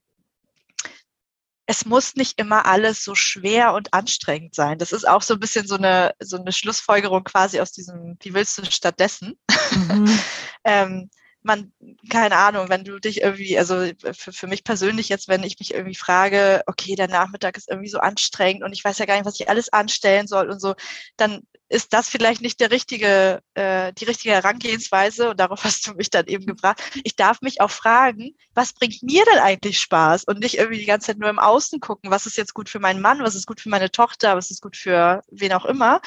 es 1.67 1.85
muss 1.85 2.15
nicht 2.15 2.39
immer 2.39 2.65
alles 2.65 3.03
so 3.03 3.15
schwer 3.15 3.73
und 3.73 3.93
anstrengend 3.93 4.53
sein. 4.53 4.77
Das 4.77 4.91
ist 4.91 5.07
auch 5.07 5.21
so 5.21 5.33
ein 5.33 5.39
bisschen 5.39 5.67
so 5.67 5.75
eine, 5.75 6.13
so 6.19 6.37
eine 6.37 6.51
Schlussfolgerung 6.51 7.23
quasi 7.23 7.59
aus 7.59 7.71
diesem, 7.71 8.17
wie 8.21 8.33
willst 8.33 8.57
du 8.57 8.65
stattdessen? 8.65 9.37
Mhm. 9.71 10.19
ähm, 10.63 11.09
man, 11.45 11.71
keine 12.09 12.37
Ahnung, 12.37 12.69
wenn 12.69 12.83
du 12.83 12.99
dich 12.99 13.21
irgendwie, 13.21 13.57
also 13.57 13.87
für, 14.13 14.33
für 14.33 14.47
mich 14.47 14.63
persönlich 14.63 15.09
jetzt, 15.09 15.27
wenn 15.27 15.43
ich 15.43 15.59
mich 15.59 15.73
irgendwie 15.73 15.95
frage, 15.95 16.63
okay, 16.67 16.95
der 16.95 17.07
Nachmittag 17.07 17.57
ist 17.57 17.69
irgendwie 17.69 17.89
so 17.89 17.99
anstrengend 17.99 18.63
und 18.63 18.73
ich 18.73 18.83
weiß 18.83 18.97
ja 18.97 19.05
gar 19.05 19.15
nicht, 19.15 19.25
was 19.25 19.39
ich 19.39 19.49
alles 19.49 19.71
anstellen 19.71 20.27
soll 20.27 20.49
und 20.49 20.59
so, 20.59 20.75
dann 21.17 21.41
ist 21.67 21.93
das 21.93 22.09
vielleicht 22.09 22.41
nicht 22.41 22.59
der 22.59 22.71
richtige, 22.71 23.41
äh, 23.55 23.91
die 23.93 24.05
richtige 24.05 24.33
Herangehensweise 24.35 25.29
und 25.31 25.39
darauf 25.39 25.63
hast 25.63 25.87
du 25.87 25.93
mich 25.93 26.09
dann 26.09 26.27
eben 26.27 26.45
gebracht. 26.45 26.81
Ich 27.03 27.15
darf 27.15 27.41
mich 27.41 27.61
auch 27.61 27.71
fragen, 27.71 28.35
was 28.53 28.73
bringt 28.73 29.01
mir 29.03 29.23
denn 29.25 29.39
eigentlich 29.39 29.79
Spaß 29.79 30.25
und 30.25 30.39
nicht 30.39 30.57
irgendwie 30.57 30.79
die 30.79 30.85
ganze 30.85 31.07
Zeit 31.07 31.17
nur 31.17 31.29
im 31.29 31.39
Außen 31.39 31.79
gucken, 31.79 32.11
was 32.11 32.25
ist 32.25 32.37
jetzt 32.37 32.53
gut 32.53 32.69
für 32.69 32.79
meinen 32.79 33.01
Mann, 33.01 33.19
was 33.19 33.35
ist 33.35 33.47
gut 33.47 33.61
für 33.61 33.69
meine 33.69 33.91
Tochter, 33.91 34.35
was 34.35 34.51
ist 34.51 34.61
gut 34.61 34.77
für 34.77 35.21
wen 35.29 35.53
auch 35.53 35.65
immer, 35.65 36.01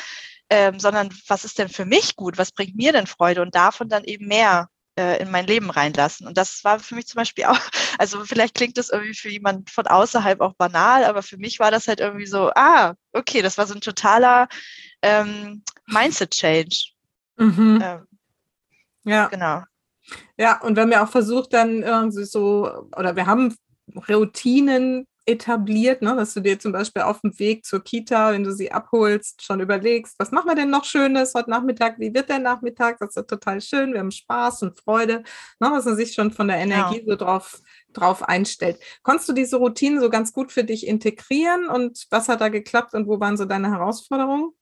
ähm, 0.51 0.79
sondern 0.79 1.11
was 1.27 1.45
ist 1.45 1.59
denn 1.59 1.69
für 1.69 1.85
mich 1.85 2.17
gut, 2.17 2.39
was 2.39 2.53
bringt 2.53 2.77
mir 2.77 2.93
denn 2.93 3.07
Freude 3.07 3.43
und 3.43 3.55
davon 3.55 3.89
dann 3.89 4.05
eben 4.05 4.27
mehr 4.27 4.69
äh, 4.99 5.23
in 5.23 5.31
mein 5.31 5.47
Leben 5.47 5.71
reinlassen. 5.71 6.27
Und 6.27 6.37
das 6.37 6.65
war 6.65 6.81
für 6.81 6.97
mich 6.97 7.07
zum 7.07 7.19
Beispiel 7.19 7.45
auch, 7.45 7.61
also 7.99 8.25
vielleicht 8.25 8.55
klingt 8.55 8.77
das 8.77 8.91
irgendwie 8.91 9.15
für 9.15 9.31
jemand 9.31 9.71
von 9.71 9.87
außerhalb 9.87 10.41
auch 10.41 10.55
banal, 10.55 11.05
aber 11.05 11.23
für 11.23 11.39
mich 11.39 11.61
war 11.61 11.71
das 11.71 11.87
halt 11.87 12.01
irgendwie 12.01 12.27
so, 12.27 12.51
ah, 12.55 12.95
okay, 13.13 13.41
das 13.41 13.57
war 13.57 13.67
so 13.67 13.75
ein 13.75 13.81
totaler 13.81 14.49
ähm, 15.03 15.63
Mindset-Change. 15.87 16.91
Mhm. 17.37 17.81
Ähm, 17.83 18.07
ja. 19.05 19.29
Genau. 19.29 19.63
Ja, 20.37 20.61
und 20.63 20.77
wenn 20.77 20.91
wir 20.91 21.03
auch 21.03 21.11
versucht, 21.11 21.53
dann 21.53 21.83
irgendwie 21.83 22.25
so, 22.25 22.89
oder 22.97 23.15
wir 23.15 23.27
haben 23.27 23.55
Routinen 24.09 25.07
etabliert, 25.29 26.01
ne? 26.01 26.17
dass 26.17 26.33
du 26.35 26.41
dir 26.41 26.59
zum 26.59 26.73
Beispiel 26.73 27.03
auf 27.03 27.21
dem 27.21 27.39
Weg 27.39 27.67
zur 27.67 27.85
Kita, 27.85 28.33
wenn 28.33 28.45
du 28.45 28.53
sie 28.53 28.73
abholst, 28.73 29.43
schon 29.43 29.61
überlegst, 29.61 30.15
was 30.19 30.31
machen 30.31 30.49
wir 30.49 30.55
denn 30.55 30.71
noch 30.71 30.85
Schönes 30.85 31.35
heute 31.35 31.51
Nachmittag, 31.51 31.99
wie 31.99 32.15
wird 32.15 32.31
der 32.31 32.39
Nachmittag, 32.39 32.99
das 32.99 33.15
ist 33.15 33.29
total 33.29 33.61
schön, 33.61 33.93
wir 33.93 34.01
haben 34.01 34.11
Spaß 34.11 34.63
und 34.63 34.81
Freude, 34.81 35.23
ne? 35.61 35.71
dass 35.71 35.85
man 35.85 35.97
sich 35.97 36.15
schon 36.15 36.33
von 36.33 36.49
der 36.49 36.57
Energie 36.57 37.01
genau. 37.01 37.13
so 37.13 37.17
drauf, 37.17 37.61
drauf 37.93 38.23
einstellt. 38.23 38.81
Konntest 39.03 39.29
du 39.29 39.35
diese 39.35 39.57
Routinen 39.57 40.01
so 40.01 40.09
ganz 40.09 40.33
gut 40.33 40.51
für 40.51 40.65
dich 40.65 40.87
integrieren 40.87 41.69
und 41.69 42.07
was 42.11 42.29
hat 42.29 42.41
da 42.41 42.49
geklappt 42.49 42.95
und 42.95 43.07
wo 43.07 43.21
waren 43.21 43.37
so 43.37 43.45
deine 43.45 43.71
Herausforderungen? 43.71 44.53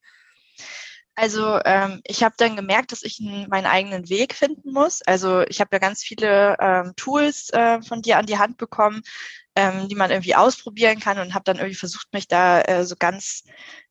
Also 1.14 1.58
ähm, 1.64 2.02
ich 2.04 2.22
habe 2.22 2.34
dann 2.36 2.56
gemerkt, 2.56 2.92
dass 2.92 3.02
ich 3.02 3.20
meinen 3.20 3.64
eigenen 3.64 4.10
Weg 4.10 4.34
finden 4.34 4.72
muss. 4.72 5.00
Also 5.02 5.42
ich 5.42 5.60
habe 5.60 5.70
ja 5.72 5.78
ganz 5.78 6.02
viele 6.02 6.56
ähm, 6.60 6.92
Tools 6.96 7.48
äh, 7.54 7.80
von 7.80 8.02
dir 8.02 8.18
an 8.18 8.26
die 8.26 8.36
Hand 8.36 8.58
bekommen, 8.58 9.00
ähm, 9.56 9.88
die 9.88 9.94
man 9.94 10.10
irgendwie 10.10 10.34
ausprobieren 10.34 11.00
kann 11.00 11.18
und 11.18 11.34
habe 11.34 11.44
dann 11.44 11.56
irgendwie 11.56 11.74
versucht, 11.74 12.12
mich 12.12 12.28
da 12.28 12.60
äh, 12.60 12.84
so 12.84 12.94
ganz 12.98 13.42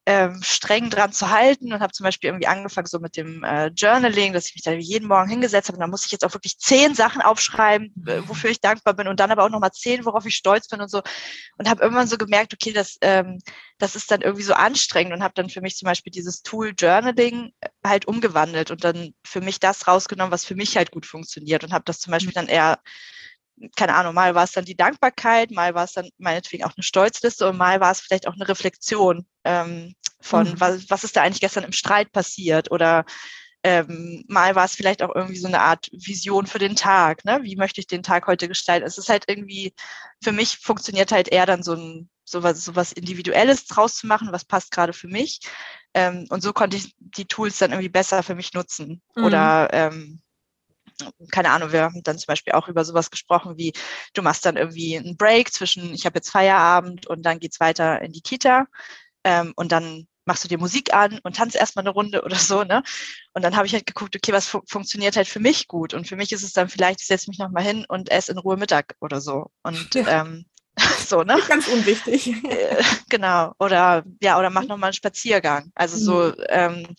ähm, 0.05 0.39
streng 0.43 0.91
dran 0.91 1.11
zu 1.11 1.31
halten 1.31 1.73
und 1.73 1.79
habe 1.79 1.91
zum 1.91 2.03
Beispiel 2.03 2.29
irgendwie 2.29 2.45
angefangen 2.45 2.85
so 2.85 2.99
mit 2.99 3.17
dem 3.17 3.43
äh, 3.43 3.67
Journaling, 3.75 4.33
dass 4.33 4.47
ich 4.47 4.53
mich 4.53 4.63
da 4.63 4.71
jeden 4.71 5.07
Morgen 5.07 5.27
hingesetzt 5.27 5.67
habe 5.67 5.77
und 5.77 5.81
da 5.81 5.87
muss 5.87 6.05
ich 6.05 6.11
jetzt 6.11 6.23
auch 6.23 6.33
wirklich 6.35 6.59
zehn 6.59 6.93
Sachen 6.93 7.23
aufschreiben, 7.23 7.91
äh, 8.05 8.21
wofür 8.27 8.51
ich 8.51 8.61
dankbar 8.61 8.93
bin 8.93 9.07
und 9.07 9.19
dann 9.19 9.31
aber 9.31 9.43
auch 9.43 9.49
nochmal 9.49 9.71
zehn, 9.71 10.05
worauf 10.05 10.23
ich 10.27 10.35
stolz 10.35 10.67
bin 10.67 10.79
und 10.79 10.91
so. 10.91 11.01
Und 11.57 11.67
habe 11.67 11.81
irgendwann 11.81 12.07
so 12.07 12.17
gemerkt, 12.17 12.53
okay, 12.53 12.71
das, 12.71 12.97
ähm, 13.01 13.39
das 13.79 13.95
ist 13.95 14.11
dann 14.11 14.21
irgendwie 14.21 14.43
so 14.43 14.53
anstrengend 14.53 15.13
und 15.13 15.23
habe 15.23 15.33
dann 15.33 15.49
für 15.49 15.61
mich 15.61 15.75
zum 15.75 15.87
Beispiel 15.87 16.11
dieses 16.11 16.43
Tool 16.43 16.73
Journaling 16.77 17.51
äh, 17.61 17.69
halt 17.83 18.07
umgewandelt 18.07 18.69
und 18.69 18.83
dann 18.83 19.15
für 19.25 19.41
mich 19.41 19.59
das 19.59 19.87
rausgenommen, 19.87 20.31
was 20.31 20.45
für 20.45 20.55
mich 20.55 20.77
halt 20.77 20.91
gut 20.91 21.07
funktioniert 21.07 21.63
und 21.63 21.73
habe 21.73 21.85
das 21.85 21.99
zum 21.99 22.11
Beispiel 22.11 22.33
dann 22.33 22.47
eher 22.47 22.79
keine 23.75 23.95
Ahnung, 23.95 24.13
mal 24.13 24.35
war 24.35 24.43
es 24.43 24.51
dann 24.51 24.65
die 24.65 24.75
Dankbarkeit, 24.75 25.51
mal 25.51 25.73
war 25.73 25.85
es 25.85 25.93
dann 25.93 26.09
meinetwegen 26.17 26.63
auch 26.63 26.73
eine 26.75 26.83
Stolzliste 26.83 27.47
und 27.49 27.57
mal 27.57 27.79
war 27.79 27.91
es 27.91 28.01
vielleicht 28.01 28.27
auch 28.27 28.33
eine 28.33 28.47
Reflexion 28.47 29.25
ähm, 29.43 29.95
von, 30.21 30.49
mhm. 30.49 30.59
was, 30.59 30.89
was 30.89 31.03
ist 31.03 31.15
da 31.15 31.21
eigentlich 31.21 31.41
gestern 31.41 31.63
im 31.63 31.71
Streit 31.71 32.11
passiert 32.11 32.71
oder 32.71 33.05
ähm, 33.63 34.23
mal 34.27 34.53
war 34.53 34.65
es 34.65 34.75
vielleicht 34.75 35.01
auch 35.01 35.15
irgendwie 35.15 35.39
so 35.39 35.47
eine 35.47 35.61
Art 35.61 35.89
Vision 35.91 36.45
für 36.45 36.59
den 36.59 36.75
Tag, 36.75 37.25
ne? 37.25 37.39
Wie 37.41 37.55
möchte 37.55 37.81
ich 37.81 37.87
den 37.87 38.03
Tag 38.03 38.27
heute 38.27 38.47
gestalten? 38.47 38.85
Es 38.85 38.99
ist 38.99 39.09
halt 39.09 39.23
irgendwie, 39.27 39.73
für 40.23 40.31
mich 40.31 40.59
funktioniert 40.59 41.11
halt 41.11 41.29
eher 41.29 41.47
dann 41.47 41.63
so 41.63 41.73
ein 41.73 42.09
sowas, 42.25 42.63
sowas 42.63 42.91
Individuelles 42.91 43.65
draus 43.65 43.95
zu 43.95 44.07
machen, 44.07 44.31
was 44.31 44.45
passt 44.45 44.71
gerade 44.71 44.93
für 44.93 45.07
mich. 45.07 45.39
Ähm, 45.95 46.27
und 46.29 46.41
so 46.41 46.53
konnte 46.53 46.77
ich 46.77 46.93
die 46.99 47.25
Tools 47.25 47.57
dann 47.57 47.71
irgendwie 47.71 47.89
besser 47.89 48.21
für 48.23 48.35
mich 48.35 48.53
nutzen. 48.53 49.01
Mhm. 49.15 49.23
Oder 49.23 49.69
ähm, 49.71 50.21
keine 51.31 51.51
Ahnung, 51.51 51.71
wir 51.71 51.83
haben 51.83 52.03
dann 52.03 52.17
zum 52.17 52.27
Beispiel 52.27 52.53
auch 52.53 52.67
über 52.67 52.85
sowas 52.85 53.11
gesprochen, 53.11 53.57
wie 53.57 53.73
du 54.13 54.21
machst 54.21 54.45
dann 54.45 54.57
irgendwie 54.57 54.97
einen 54.97 55.17
Break 55.17 55.53
zwischen, 55.53 55.93
ich 55.93 56.05
habe 56.05 56.17
jetzt 56.17 56.29
Feierabend 56.29 57.07
und 57.07 57.23
dann 57.23 57.39
geht's 57.39 57.59
weiter 57.59 58.01
in 58.01 58.11
die 58.11 58.21
Kita 58.21 58.67
ähm, 59.23 59.53
und 59.55 59.71
dann 59.71 60.07
machst 60.25 60.43
du 60.43 60.47
dir 60.47 60.57
Musik 60.57 60.93
an 60.93 61.19
und 61.23 61.35
tanzt 61.35 61.55
erstmal 61.55 61.83
eine 61.83 61.91
Runde 61.91 62.21
oder 62.25 62.35
so, 62.35 62.63
ne? 62.63 62.83
Und 63.33 63.43
dann 63.43 63.55
habe 63.55 63.67
ich 63.67 63.73
halt 63.73 63.85
geguckt, 63.85 64.15
okay, 64.15 64.33
was 64.33 64.47
fu 64.47 64.61
funktioniert 64.67 65.15
halt 65.15 65.27
für 65.27 65.39
mich 65.39 65.67
gut? 65.67 65.93
Und 65.93 66.07
für 66.07 66.15
mich 66.15 66.31
ist 66.31 66.43
es 66.43 66.53
dann 66.53 66.69
vielleicht, 66.69 67.01
ich 67.01 67.07
setze 67.07 67.29
mich 67.29 67.39
nochmal 67.39 67.63
hin 67.63 67.85
und 67.87 68.11
esse 68.11 68.31
in 68.31 68.37
Ruhe 68.37 68.57
Mittag 68.57 68.95
oder 69.01 69.21
so. 69.21 69.51
Und 69.63 69.95
ja. 69.95 70.21
ähm, 70.21 70.45
so, 71.05 71.23
ne? 71.23 71.39
Ganz 71.47 71.67
unwichtig. 71.67 72.27
Äh, 72.43 72.83
genau. 73.09 73.53
Oder 73.59 74.03
ja, 74.21 74.37
oder 74.37 74.49
mach 74.49 74.63
nochmal 74.63 74.89
einen 74.89 74.93
Spaziergang. 74.93 75.71
Also 75.75 75.97
so, 75.97 76.33
mhm. 76.35 76.45
ähm, 76.49 76.95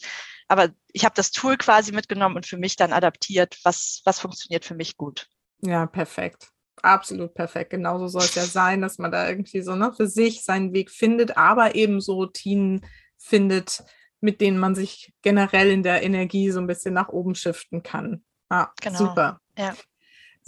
aber 0.48 0.70
ich 0.92 1.04
habe 1.04 1.14
das 1.14 1.30
Tool 1.30 1.56
quasi 1.56 1.92
mitgenommen 1.92 2.36
und 2.36 2.46
für 2.46 2.56
mich 2.56 2.76
dann 2.76 2.92
adaptiert, 2.92 3.58
was, 3.64 4.02
was 4.04 4.20
funktioniert 4.20 4.64
für 4.64 4.74
mich 4.74 4.96
gut. 4.96 5.28
Ja, 5.60 5.86
perfekt. 5.86 6.48
Absolut 6.82 7.34
perfekt. 7.34 7.70
Genauso 7.70 8.06
soll 8.06 8.22
es 8.22 8.34
ja 8.34 8.44
sein, 8.44 8.82
dass 8.82 8.98
man 8.98 9.10
da 9.10 9.28
irgendwie 9.28 9.62
so 9.62 9.74
ne, 9.74 9.92
für 9.92 10.06
sich 10.06 10.44
seinen 10.44 10.72
Weg 10.72 10.90
findet, 10.90 11.36
aber 11.36 11.74
eben 11.74 12.00
so 12.00 12.14
Routinen 12.14 12.84
findet, 13.16 13.82
mit 14.20 14.40
denen 14.40 14.58
man 14.58 14.74
sich 14.74 15.12
generell 15.22 15.70
in 15.70 15.82
der 15.82 16.02
Energie 16.02 16.50
so 16.50 16.60
ein 16.60 16.66
bisschen 16.66 16.94
nach 16.94 17.08
oben 17.08 17.34
shiften 17.34 17.82
kann. 17.82 18.24
Ah, 18.48 18.68
genau. 18.80 18.98
super. 18.98 19.40
Ja. 19.58 19.74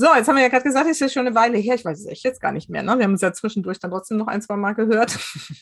So, 0.01 0.07
jetzt 0.15 0.29
haben 0.29 0.37
wir 0.37 0.43
ja 0.43 0.49
gerade 0.49 0.63
gesagt, 0.63 0.89
ist 0.89 1.01
ja 1.01 1.09
schon 1.09 1.27
eine 1.27 1.35
Weile 1.35 1.59
her. 1.59 1.75
Ich 1.75 1.85
weiß 1.85 1.99
es 1.99 2.07
echt 2.07 2.23
jetzt 2.23 2.41
gar 2.41 2.53
nicht 2.53 2.71
mehr. 2.71 2.85
Ne? 2.85 2.97
Wir 2.99 3.05
haben 3.05 3.13
uns 3.13 3.21
ja 3.21 3.33
zwischendurch 3.33 3.81
dann 3.81 3.91
trotzdem 3.91 4.19
noch 4.19 4.29
ein, 4.29 4.41
zwei 4.41 4.55
Mal 4.55 4.75
gehört. 4.75 5.19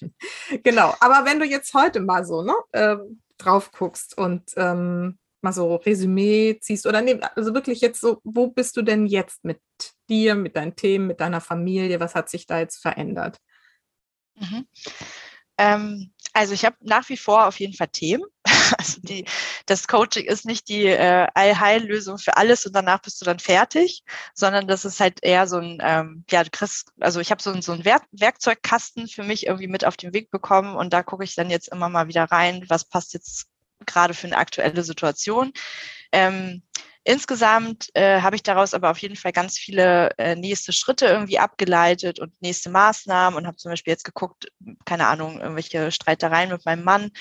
genau. 0.62 0.94
Aber 1.00 1.24
wenn 1.24 1.38
du 1.38 1.46
jetzt 1.46 1.72
heute 1.72 2.00
mal 2.00 2.26
so 2.26 2.42
ne, 2.42 2.52
äh, 2.72 2.96
drauf 3.38 3.72
guckst 3.72 4.16
und 4.16 4.42
ähm, 4.56 5.18
mal 5.42 5.52
so 5.52 5.76
Resümee 5.76 6.58
ziehst 6.60 6.86
oder 6.86 7.02
nee, 7.02 7.20
also 7.34 7.54
wirklich 7.54 7.80
jetzt 7.80 8.00
so, 8.00 8.20
wo 8.24 8.48
bist 8.48 8.76
du 8.76 8.82
denn 8.82 9.06
jetzt 9.06 9.44
mit 9.44 9.60
dir, 10.08 10.34
mit 10.34 10.56
deinen 10.56 10.76
Themen, 10.76 11.06
mit 11.06 11.20
deiner 11.20 11.40
Familie? 11.40 12.00
Was 12.00 12.14
hat 12.14 12.28
sich 12.28 12.46
da 12.46 12.58
jetzt 12.58 12.78
verändert? 12.78 13.38
Mhm. 14.34 14.66
Ähm, 15.58 16.12
also 16.32 16.52
ich 16.52 16.64
habe 16.64 16.76
nach 16.80 17.08
wie 17.08 17.16
vor 17.16 17.46
auf 17.46 17.58
jeden 17.60 17.74
Fall 17.74 17.88
Themen. 17.88 18.24
Also 18.78 19.00
die, 19.00 19.24
das 19.66 19.88
Coaching 19.88 20.26
ist 20.26 20.44
nicht 20.44 20.68
die 20.68 20.86
äh, 20.86 21.26
Allheillösung 21.34 22.18
für 22.18 22.36
alles 22.36 22.66
und 22.66 22.74
danach 22.74 23.00
bist 23.00 23.20
du 23.20 23.24
dann 23.24 23.38
fertig, 23.38 24.02
sondern 24.34 24.66
das 24.66 24.84
ist 24.84 25.00
halt 25.00 25.22
eher 25.22 25.46
so 25.46 25.58
ein, 25.58 25.78
ähm, 25.82 26.24
ja, 26.30 26.44
du 26.44 26.50
kriegst, 26.50 26.92
also 27.00 27.20
ich 27.20 27.30
habe 27.30 27.42
so, 27.42 27.58
so 27.60 27.72
einen 27.72 27.84
Werk 27.84 28.04
Werkzeugkasten 28.12 29.08
für 29.08 29.22
mich 29.22 29.46
irgendwie 29.46 29.68
mit 29.68 29.84
auf 29.84 29.96
den 29.96 30.12
Weg 30.12 30.30
bekommen 30.30 30.76
und 30.76 30.92
da 30.92 31.02
gucke 31.02 31.24
ich 31.24 31.34
dann 31.34 31.50
jetzt 31.50 31.68
immer 31.68 31.88
mal 31.88 32.08
wieder 32.08 32.24
rein, 32.24 32.64
was 32.68 32.84
passt 32.84 33.14
jetzt 33.14 33.46
gerade 33.84 34.14
für 34.14 34.26
eine 34.26 34.38
aktuelle 34.38 34.82
Situation. 34.82 35.52
Ähm, 36.12 36.62
Insgesamt 37.08 37.88
äh, 37.94 38.20
habe 38.20 38.34
ich 38.34 38.42
daraus 38.42 38.74
aber 38.74 38.90
auf 38.90 38.98
jeden 38.98 39.14
Fall 39.14 39.30
ganz 39.30 39.56
viele 39.56 40.10
äh, 40.18 40.34
nächste 40.34 40.72
Schritte 40.72 41.06
irgendwie 41.06 41.38
abgeleitet 41.38 42.18
und 42.18 42.32
nächste 42.42 42.68
Maßnahmen 42.68 43.38
und 43.38 43.46
habe 43.46 43.56
zum 43.58 43.70
Beispiel 43.70 43.92
jetzt 43.92 44.02
geguckt, 44.02 44.48
keine 44.84 45.06
Ahnung, 45.06 45.40
irgendwelche 45.40 45.92
Streitereien 45.92 46.50
mit 46.50 46.64
meinem 46.64 46.82
Mann, 46.82 47.12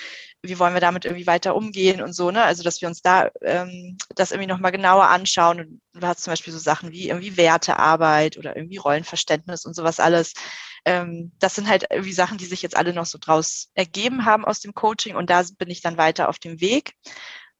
wie 0.42 0.58
wollen 0.58 0.74
wir 0.74 0.82
damit 0.82 1.06
irgendwie 1.06 1.28
weiter 1.28 1.56
umgehen 1.56 2.02
und 2.02 2.14
so, 2.14 2.32
ne? 2.32 2.44
Also 2.44 2.64
dass 2.64 2.82
wir 2.82 2.88
uns 2.88 3.04
da 3.04 3.30
ähm, 3.44 3.96
das 4.16 4.32
irgendwie 4.32 4.48
nochmal 4.50 4.72
genauer 4.72 5.06
anschauen. 5.06 5.60
Und 5.60 5.82
du 6.02 6.08
hast 6.08 6.24
zum 6.24 6.32
Beispiel 6.32 6.52
so 6.52 6.58
Sachen 6.58 6.92
wie 6.92 7.10
irgendwie 7.10 7.38
Wertearbeit 7.38 8.38
oder 8.38 8.56
irgendwie 8.56 8.78
Rollenverständnis 8.78 9.66
und 9.66 9.76
sowas 9.76 10.00
alles. 10.00 10.34
Ähm, 10.86 11.32
das 11.38 11.54
sind 11.54 11.68
halt 11.70 11.86
irgendwie 11.92 12.14
Sachen, 12.14 12.40
die 12.40 12.46
sich 12.46 12.64
jetzt 12.64 12.76
alle 12.76 12.92
noch 12.92 13.06
so 13.06 13.20
draus 13.20 13.70
ergeben 13.76 14.26
haben 14.26 14.46
aus 14.46 14.62
dem 14.62 14.74
Coaching 14.74 15.16
und 15.16 15.30
da 15.30 15.44
bin 15.60 15.70
ich 15.70 15.82
dann 15.82 15.98
weiter 15.98 16.28
auf 16.28 16.40
dem 16.40 16.60
Weg. 16.60 16.94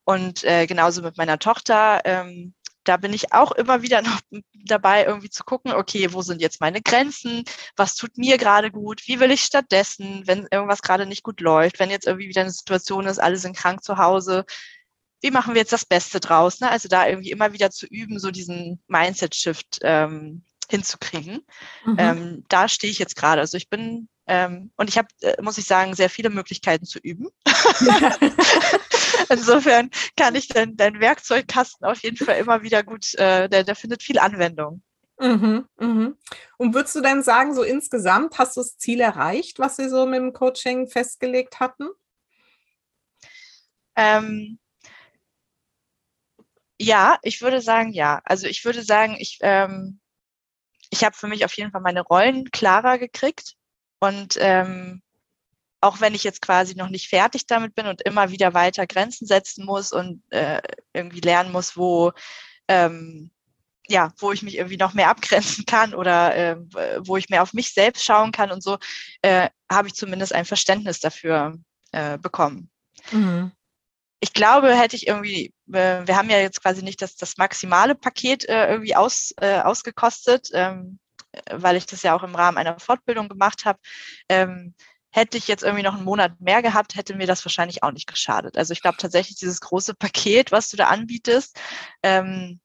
Und 0.06 0.44
äh, 0.44 0.66
genauso 0.66 1.02
mit 1.02 1.16
meiner 1.18 1.38
Tochter. 1.38 2.00
Ähm, 2.04 2.54
da 2.84 2.96
bin 2.96 3.12
ich 3.12 3.32
auch 3.32 3.50
immer 3.50 3.82
wieder 3.82 4.02
noch 4.02 4.20
dabei, 4.54 5.04
irgendwie 5.04 5.30
zu 5.30 5.42
gucken, 5.42 5.72
okay, 5.72 6.12
wo 6.12 6.22
sind 6.22 6.40
jetzt 6.40 6.60
meine 6.60 6.80
Grenzen? 6.80 7.44
Was 7.76 7.96
tut 7.96 8.16
mir 8.16 8.38
gerade 8.38 8.70
gut? 8.70 9.02
Wie 9.06 9.18
will 9.18 9.32
ich 9.32 9.42
stattdessen, 9.42 10.22
wenn 10.26 10.46
irgendwas 10.50 10.82
gerade 10.82 11.06
nicht 11.06 11.24
gut 11.24 11.40
läuft? 11.40 11.80
Wenn 11.80 11.90
jetzt 11.90 12.06
irgendwie 12.06 12.28
wieder 12.28 12.42
eine 12.42 12.50
Situation 12.50 13.06
ist, 13.06 13.18
alle 13.18 13.36
sind 13.36 13.56
krank 13.56 13.82
zu 13.82 13.98
Hause, 13.98 14.44
wie 15.22 15.32
machen 15.32 15.54
wir 15.54 15.62
jetzt 15.62 15.72
das 15.72 15.84
Beste 15.84 16.20
draus? 16.20 16.60
Ne? 16.60 16.70
Also 16.70 16.88
da 16.88 17.08
irgendwie 17.08 17.32
immer 17.32 17.52
wieder 17.52 17.70
zu 17.70 17.86
üben, 17.86 18.20
so 18.20 18.30
diesen 18.30 18.80
Mindset-Shift 18.86 19.80
ähm, 19.82 20.44
hinzukriegen. 20.70 21.44
Mhm. 21.84 21.96
Ähm, 21.98 22.44
da 22.48 22.68
stehe 22.68 22.90
ich 22.90 22.98
jetzt 22.98 23.16
gerade. 23.16 23.40
Also 23.40 23.56
ich 23.56 23.68
bin 23.68 24.08
ähm, 24.26 24.72
und 24.76 24.88
ich 24.88 24.98
habe, 24.98 25.08
äh, 25.22 25.40
muss 25.40 25.58
ich 25.58 25.66
sagen, 25.66 25.94
sehr 25.94 26.10
viele 26.10 26.30
Möglichkeiten 26.30 26.84
zu 26.84 26.98
üben. 26.98 27.28
Insofern 29.30 29.90
kann 30.16 30.34
ich 30.34 30.48
deinen 30.48 30.76
dein 30.76 31.00
Werkzeugkasten 31.00 31.86
auf 31.86 32.02
jeden 32.02 32.16
Fall 32.16 32.38
immer 32.38 32.62
wieder 32.62 32.82
gut, 32.82 33.14
äh, 33.14 33.48
der, 33.48 33.62
der 33.62 33.76
findet 33.76 34.02
viel 34.02 34.18
Anwendung. 34.18 34.82
Mhm, 35.18 35.66
mhm. 35.78 36.16
Und 36.58 36.74
würdest 36.74 36.96
du 36.96 37.00
denn 37.00 37.22
sagen, 37.22 37.54
so 37.54 37.62
insgesamt 37.62 38.38
hast 38.38 38.56
du 38.56 38.60
das 38.60 38.76
Ziel 38.76 39.00
erreicht, 39.00 39.58
was 39.58 39.76
Sie 39.76 39.88
so 39.88 40.06
mit 40.06 40.18
dem 40.18 40.32
Coaching 40.32 40.88
festgelegt 40.88 41.60
hatten? 41.60 41.88
Ähm, 43.94 44.58
ja, 46.78 47.18
ich 47.22 47.40
würde 47.40 47.62
sagen, 47.62 47.92
ja. 47.92 48.20
Also 48.24 48.46
ich 48.46 48.64
würde 48.64 48.82
sagen, 48.82 49.16
ich, 49.18 49.38
ähm, 49.40 50.00
ich 50.90 51.04
habe 51.04 51.16
für 51.16 51.26
mich 51.26 51.44
auf 51.44 51.56
jeden 51.56 51.70
Fall 51.70 51.80
meine 51.80 52.02
Rollen 52.02 52.50
klarer 52.50 52.98
gekriegt. 52.98 53.54
Und 53.98 54.36
ähm, 54.40 55.02
auch 55.80 56.00
wenn 56.00 56.14
ich 56.14 56.24
jetzt 56.24 56.42
quasi 56.42 56.74
noch 56.74 56.88
nicht 56.88 57.08
fertig 57.08 57.46
damit 57.46 57.74
bin 57.74 57.86
und 57.86 58.02
immer 58.02 58.30
wieder 58.30 58.54
weiter 58.54 58.86
Grenzen 58.86 59.26
setzen 59.26 59.64
muss 59.64 59.92
und 59.92 60.22
äh, 60.30 60.60
irgendwie 60.92 61.20
lernen 61.20 61.52
muss, 61.52 61.76
wo 61.76 62.12
ähm, 62.68 63.30
ja, 63.88 64.12
wo 64.18 64.32
ich 64.32 64.42
mich 64.42 64.56
irgendwie 64.56 64.76
noch 64.76 64.94
mehr 64.94 65.08
abgrenzen 65.10 65.64
kann 65.64 65.94
oder 65.94 66.34
äh, 66.34 66.56
wo 67.00 67.16
ich 67.16 67.28
mehr 67.28 67.42
auf 67.42 67.52
mich 67.52 67.72
selbst 67.72 68.04
schauen 68.04 68.32
kann 68.32 68.50
und 68.50 68.62
so, 68.62 68.78
äh, 69.22 69.48
habe 69.70 69.88
ich 69.88 69.94
zumindest 69.94 70.34
ein 70.34 70.44
Verständnis 70.44 71.00
dafür 71.00 71.56
äh, 71.92 72.18
bekommen. 72.18 72.70
Mhm. 73.12 73.52
Ich 74.20 74.32
glaube, 74.32 74.74
hätte 74.74 74.96
ich 74.96 75.06
irgendwie, 75.06 75.52
äh, 75.72 76.06
wir 76.06 76.16
haben 76.16 76.30
ja 76.30 76.38
jetzt 76.38 76.62
quasi 76.62 76.82
nicht 76.82 77.02
das, 77.02 77.16
das 77.16 77.36
maximale 77.36 77.94
Paket 77.94 78.48
äh, 78.48 78.70
irgendwie 78.70 78.96
aus, 78.96 79.32
äh, 79.40 79.60
ausgekostet. 79.60 80.50
Ähm, 80.52 80.98
weil 81.50 81.76
ich 81.76 81.86
das 81.86 82.02
ja 82.02 82.14
auch 82.14 82.22
im 82.22 82.34
Rahmen 82.34 82.58
einer 82.58 82.78
Fortbildung 82.78 83.28
gemacht 83.28 83.64
habe, 83.64 83.78
ähm, 84.28 84.74
hätte 85.10 85.38
ich 85.38 85.48
jetzt 85.48 85.62
irgendwie 85.62 85.82
noch 85.82 85.94
einen 85.94 86.04
Monat 86.04 86.40
mehr 86.40 86.62
gehabt, 86.62 86.94
hätte 86.94 87.16
mir 87.16 87.26
das 87.26 87.44
wahrscheinlich 87.44 87.82
auch 87.82 87.92
nicht 87.92 88.06
geschadet. 88.06 88.58
Also 88.58 88.72
ich 88.72 88.82
glaube 88.82 88.98
tatsächlich, 88.98 89.36
dieses 89.36 89.60
große 89.60 89.94
Paket, 89.94 90.52
was 90.52 90.68
du 90.68 90.76
da 90.76 90.88
anbietest, 90.88 91.58
ähm, 92.02 92.60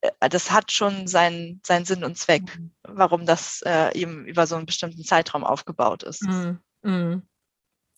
äh, 0.00 0.28
das 0.28 0.50
hat 0.50 0.72
schon 0.72 1.06
seinen, 1.06 1.60
seinen 1.66 1.84
Sinn 1.84 2.04
und 2.04 2.18
Zweck, 2.18 2.58
mhm. 2.58 2.74
warum 2.82 3.24
das 3.24 3.62
äh, 3.62 3.96
eben 3.98 4.26
über 4.26 4.46
so 4.46 4.56
einen 4.56 4.66
bestimmten 4.66 5.04
Zeitraum 5.04 5.44
aufgebaut 5.44 6.02
ist. 6.02 6.22
Mhm. 6.22 6.60
Mhm. 6.82 7.22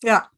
Ja, 0.02 0.30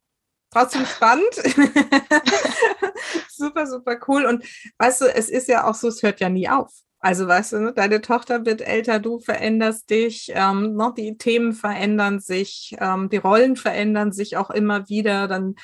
trotzdem 0.53 0.87
spannend. 0.87 1.35
super, 3.29 3.67
super 3.67 3.99
cool. 4.09 4.27
Und 4.27 4.45
weißt 4.79 5.03
du, 5.03 5.05
es 5.07 5.29
ist 5.29 5.49
ja 5.49 5.65
auch 5.65 5.75
so, 5.75 5.89
es 5.89 6.03
hört 6.03 6.21
ja 6.21 6.29
nie 6.29 6.49
auf. 6.49 6.71
Also 7.01 7.27
weißt 7.27 7.55
du, 7.55 7.59
ne, 7.59 7.73
deine 7.73 8.01
Tochter 8.01 8.47
wird 8.47 8.61
älter, 8.61 9.01
du 9.01 9.19
veränderst 9.19 9.91
dich, 9.91 10.33
ähm, 10.37 10.77
noch 10.77 10.95
die 10.95 11.17
Themen 11.19 11.53
verändern 11.53 12.21
sich, 12.21 12.77
ähm, 12.79 13.09
die 13.09 13.17
Rollen 13.17 13.57
verändern 13.57 14.13
sich 14.13 14.37
auch 14.37 14.51
immer 14.51 14.89
wieder, 14.89 15.27
dann 15.27 15.57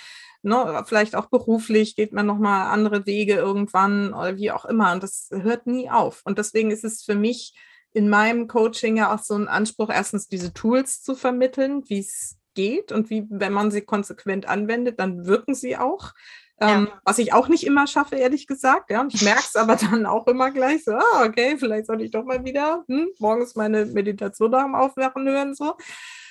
ne, 0.42 0.82
vielleicht 0.86 1.14
auch 1.14 1.26
beruflich 1.26 1.94
geht 1.94 2.12
man 2.12 2.26
nochmal 2.26 2.72
andere 2.72 3.06
Wege 3.06 3.34
irgendwann 3.34 4.14
oder 4.14 4.36
wie 4.36 4.50
auch 4.50 4.64
immer. 4.64 4.92
Und 4.92 5.04
das 5.04 5.28
hört 5.30 5.66
nie 5.68 5.90
auf. 5.90 6.22
Und 6.24 6.38
deswegen 6.38 6.72
ist 6.72 6.84
es 6.84 7.04
für 7.04 7.14
mich 7.14 7.54
in 7.92 8.08
meinem 8.08 8.48
Coaching 8.48 8.96
ja 8.96 9.14
auch 9.14 9.22
so 9.22 9.34
ein 9.34 9.48
Anspruch, 9.48 9.90
erstens 9.90 10.28
diese 10.28 10.52
Tools 10.52 11.02
zu 11.02 11.14
vermitteln, 11.14 11.82
wie 11.86 12.00
es 12.00 12.37
geht 12.58 12.90
und 12.90 13.08
wie, 13.08 13.24
wenn 13.30 13.52
man 13.52 13.70
sie 13.70 13.82
konsequent 13.82 14.48
anwendet, 14.48 14.98
dann 14.98 15.26
wirken 15.26 15.54
sie 15.54 15.76
auch. 15.76 16.12
Ähm, 16.60 16.88
ja. 16.90 17.00
Was 17.04 17.18
ich 17.18 17.32
auch 17.32 17.46
nicht 17.46 17.64
immer 17.64 17.86
schaffe, 17.86 18.16
ehrlich 18.16 18.48
gesagt. 18.48 18.90
Ja, 18.90 19.00
und 19.00 19.14
ich 19.14 19.22
merke 19.22 19.44
es 19.46 19.54
aber 19.54 19.76
dann 19.76 20.06
auch 20.06 20.26
immer 20.26 20.50
gleich 20.50 20.82
so, 20.82 20.90
ah, 20.90 21.24
okay, 21.24 21.56
vielleicht 21.56 21.86
sollte 21.86 22.02
ich 22.02 22.10
doch 22.10 22.24
mal 22.24 22.44
wieder 22.44 22.82
hm, 22.88 23.10
morgens 23.20 23.54
meine 23.54 23.86
Meditation 23.86 24.50
nach 24.50 24.64
dem 24.64 24.74
Aufwachen 24.74 25.28
hören, 25.28 25.54
so. 25.54 25.76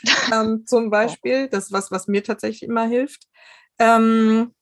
ähm, 0.34 0.66
zum 0.66 0.90
Beispiel. 0.90 1.48
Das 1.48 1.68
ist 1.68 1.72
was, 1.72 1.92
was 1.92 2.08
mir 2.08 2.26
tatsächlich 2.26 2.64
immer 2.64 2.84
hilft. 2.84 3.24
Ähm, 3.80 4.54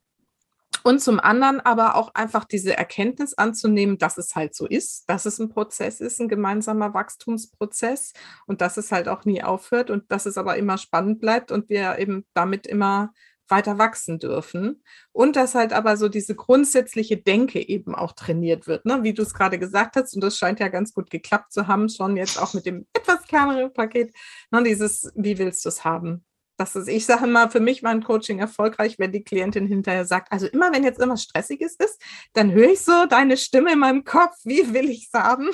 und 0.85 1.01
zum 1.01 1.19
anderen 1.19 1.59
aber 1.61 1.95
auch 1.95 2.13
einfach 2.13 2.45
diese 2.45 2.77
Erkenntnis 2.77 3.33
anzunehmen, 3.33 3.97
dass 3.97 4.19
es 4.19 4.35
halt 4.35 4.53
so 4.53 4.67
ist, 4.67 5.09
dass 5.09 5.25
es 5.25 5.39
ein 5.39 5.49
Prozess 5.49 5.99
ist, 5.99 6.21
ein 6.21 6.27
gemeinsamer 6.27 6.93
Wachstumsprozess 6.93 8.13
und 8.45 8.61
dass 8.61 8.77
es 8.77 8.91
halt 8.91 9.07
auch 9.07 9.25
nie 9.25 9.41
aufhört 9.41 9.89
und 9.89 10.11
dass 10.11 10.27
es 10.27 10.37
aber 10.37 10.57
immer 10.57 10.77
spannend 10.77 11.19
bleibt 11.19 11.51
und 11.51 11.69
wir 11.69 11.97
eben 11.97 12.27
damit 12.35 12.67
immer 12.67 13.13
weiter 13.47 13.79
wachsen 13.79 14.19
dürfen. 14.19 14.83
Und 15.11 15.35
dass 15.35 15.55
halt 15.55 15.73
aber 15.73 15.97
so 15.97 16.07
diese 16.07 16.35
grundsätzliche 16.35 17.17
Denke 17.17 17.67
eben 17.67 17.95
auch 17.95 18.11
trainiert 18.11 18.67
wird, 18.67 18.85
ne? 18.85 19.01
wie 19.01 19.15
du 19.15 19.23
es 19.23 19.33
gerade 19.33 19.57
gesagt 19.57 19.95
hast. 19.95 20.13
Und 20.13 20.21
das 20.21 20.37
scheint 20.37 20.59
ja 20.59 20.67
ganz 20.67 20.93
gut 20.93 21.09
geklappt 21.09 21.51
zu 21.51 21.65
haben, 21.65 21.89
schon 21.89 22.15
jetzt 22.15 22.39
auch 22.39 22.53
mit 22.53 22.67
dem 22.67 22.85
etwas 22.93 23.23
kleineren 23.23 23.73
Paket. 23.73 24.13
Ne? 24.51 24.61
Dieses, 24.61 25.11
wie 25.15 25.39
willst 25.39 25.65
du 25.65 25.69
es 25.69 25.83
haben? 25.83 26.23
Das 26.57 26.75
ist, 26.75 26.87
ich 26.87 27.05
sage 27.05 27.25
immer, 27.25 27.49
für 27.51 27.59
mich 27.59 27.83
war 27.83 27.91
ein 27.91 28.03
Coaching 28.03 28.39
erfolgreich, 28.39 28.97
wenn 28.97 29.11
die 29.11 29.23
Klientin 29.23 29.67
hinterher 29.67 30.05
sagt, 30.05 30.31
also 30.31 30.47
immer 30.47 30.71
wenn 30.71 30.83
jetzt 30.83 31.01
immer 31.01 31.17
Stressiges 31.17 31.75
ist, 31.75 32.01
dann 32.33 32.51
höre 32.51 32.71
ich 32.71 32.81
so 32.81 33.05
deine 33.07 33.37
Stimme 33.37 33.73
in 33.73 33.79
meinem 33.79 34.03
Kopf, 34.03 34.35
wie 34.43 34.73
will 34.73 34.89
ich 34.89 35.09
es 35.11 35.19
haben? 35.19 35.49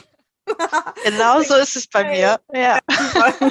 Genau 1.03 1.41
so 1.41 1.55
ist 1.55 1.75
es 1.75 1.87
bei 1.87 2.03
mir. 2.03 2.39
Ja. 2.53 2.79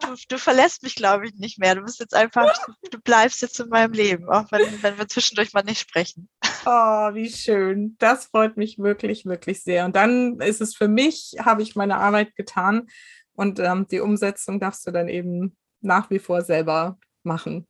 Du, 0.00 0.14
du, 0.28 0.38
verlässt 0.38 0.84
mich, 0.84 0.94
glaube 0.94 1.26
ich, 1.26 1.34
nicht 1.34 1.58
mehr. 1.58 1.74
Du 1.74 1.82
bist 1.82 1.98
jetzt 1.98 2.14
einfach, 2.14 2.56
du 2.90 3.00
bleibst 3.00 3.42
jetzt 3.42 3.58
in 3.58 3.68
meinem 3.70 3.92
Leben, 3.92 4.28
auch 4.28 4.44
wenn, 4.52 4.82
wenn 4.82 4.98
wir 4.98 5.08
zwischendurch 5.08 5.52
mal 5.52 5.64
nicht 5.64 5.80
sprechen. 5.80 6.28
Oh, 6.64 7.14
wie 7.14 7.28
schön. 7.28 7.96
Das 7.98 8.26
freut 8.26 8.56
mich 8.56 8.78
wirklich, 8.78 9.24
wirklich 9.24 9.64
sehr. 9.64 9.84
Und 9.84 9.96
dann 9.96 10.38
ist 10.40 10.60
es 10.60 10.76
für 10.76 10.86
mich, 10.86 11.34
habe 11.40 11.62
ich 11.62 11.74
meine 11.74 11.96
Arbeit 11.96 12.36
getan 12.36 12.86
Und 13.34 13.58
ähm, 13.58 13.88
die 13.90 14.00
Umsetzung 14.00 14.60
darfst 14.60 14.86
du 14.86 14.92
dann 14.92 15.08
eben 15.08 15.56
nach 15.86 16.10
wie 16.10 16.18
vor 16.18 16.42
selber 16.42 16.98
machen. 17.22 17.66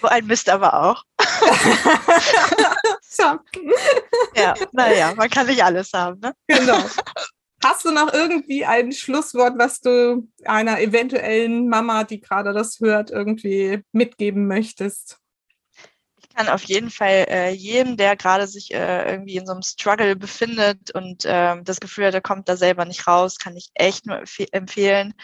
So 0.00 0.08
ein 0.08 0.26
Mist 0.26 0.48
aber 0.48 0.74
auch. 0.74 1.04
ja, 4.36 4.54
naja, 4.72 5.14
man 5.14 5.30
kann 5.30 5.46
nicht 5.46 5.62
alles 5.62 5.92
haben, 5.92 6.18
ne? 6.20 6.32
Genau. 6.46 6.78
Hast 7.64 7.84
du 7.84 7.92
noch 7.92 8.12
irgendwie 8.12 8.64
ein 8.64 8.90
Schlusswort, 8.92 9.54
was 9.56 9.80
du 9.80 10.28
einer 10.44 10.80
eventuellen 10.80 11.68
Mama, 11.68 12.02
die 12.04 12.20
gerade 12.20 12.52
das 12.52 12.80
hört, 12.80 13.10
irgendwie 13.10 13.82
mitgeben 13.92 14.48
möchtest? 14.48 15.18
Ich 16.20 16.28
kann 16.34 16.48
auf 16.48 16.64
jeden 16.64 16.90
Fall 16.90 17.26
äh, 17.28 17.50
jedem, 17.50 17.96
der 17.96 18.16
gerade 18.16 18.48
sich 18.48 18.74
äh, 18.74 19.12
irgendwie 19.12 19.36
in 19.36 19.46
so 19.46 19.52
einem 19.52 19.62
Struggle 19.62 20.16
befindet 20.16 20.92
und 20.92 21.24
äh, 21.24 21.62
das 21.62 21.78
Gefühl 21.78 22.06
hat, 22.06 22.14
er 22.14 22.20
kommt 22.20 22.48
da 22.48 22.56
selber 22.56 22.84
nicht 22.84 23.06
raus, 23.06 23.38
kann 23.38 23.56
ich 23.56 23.70
echt 23.74 24.06
nur 24.06 24.22
empfehlen, 24.52 25.14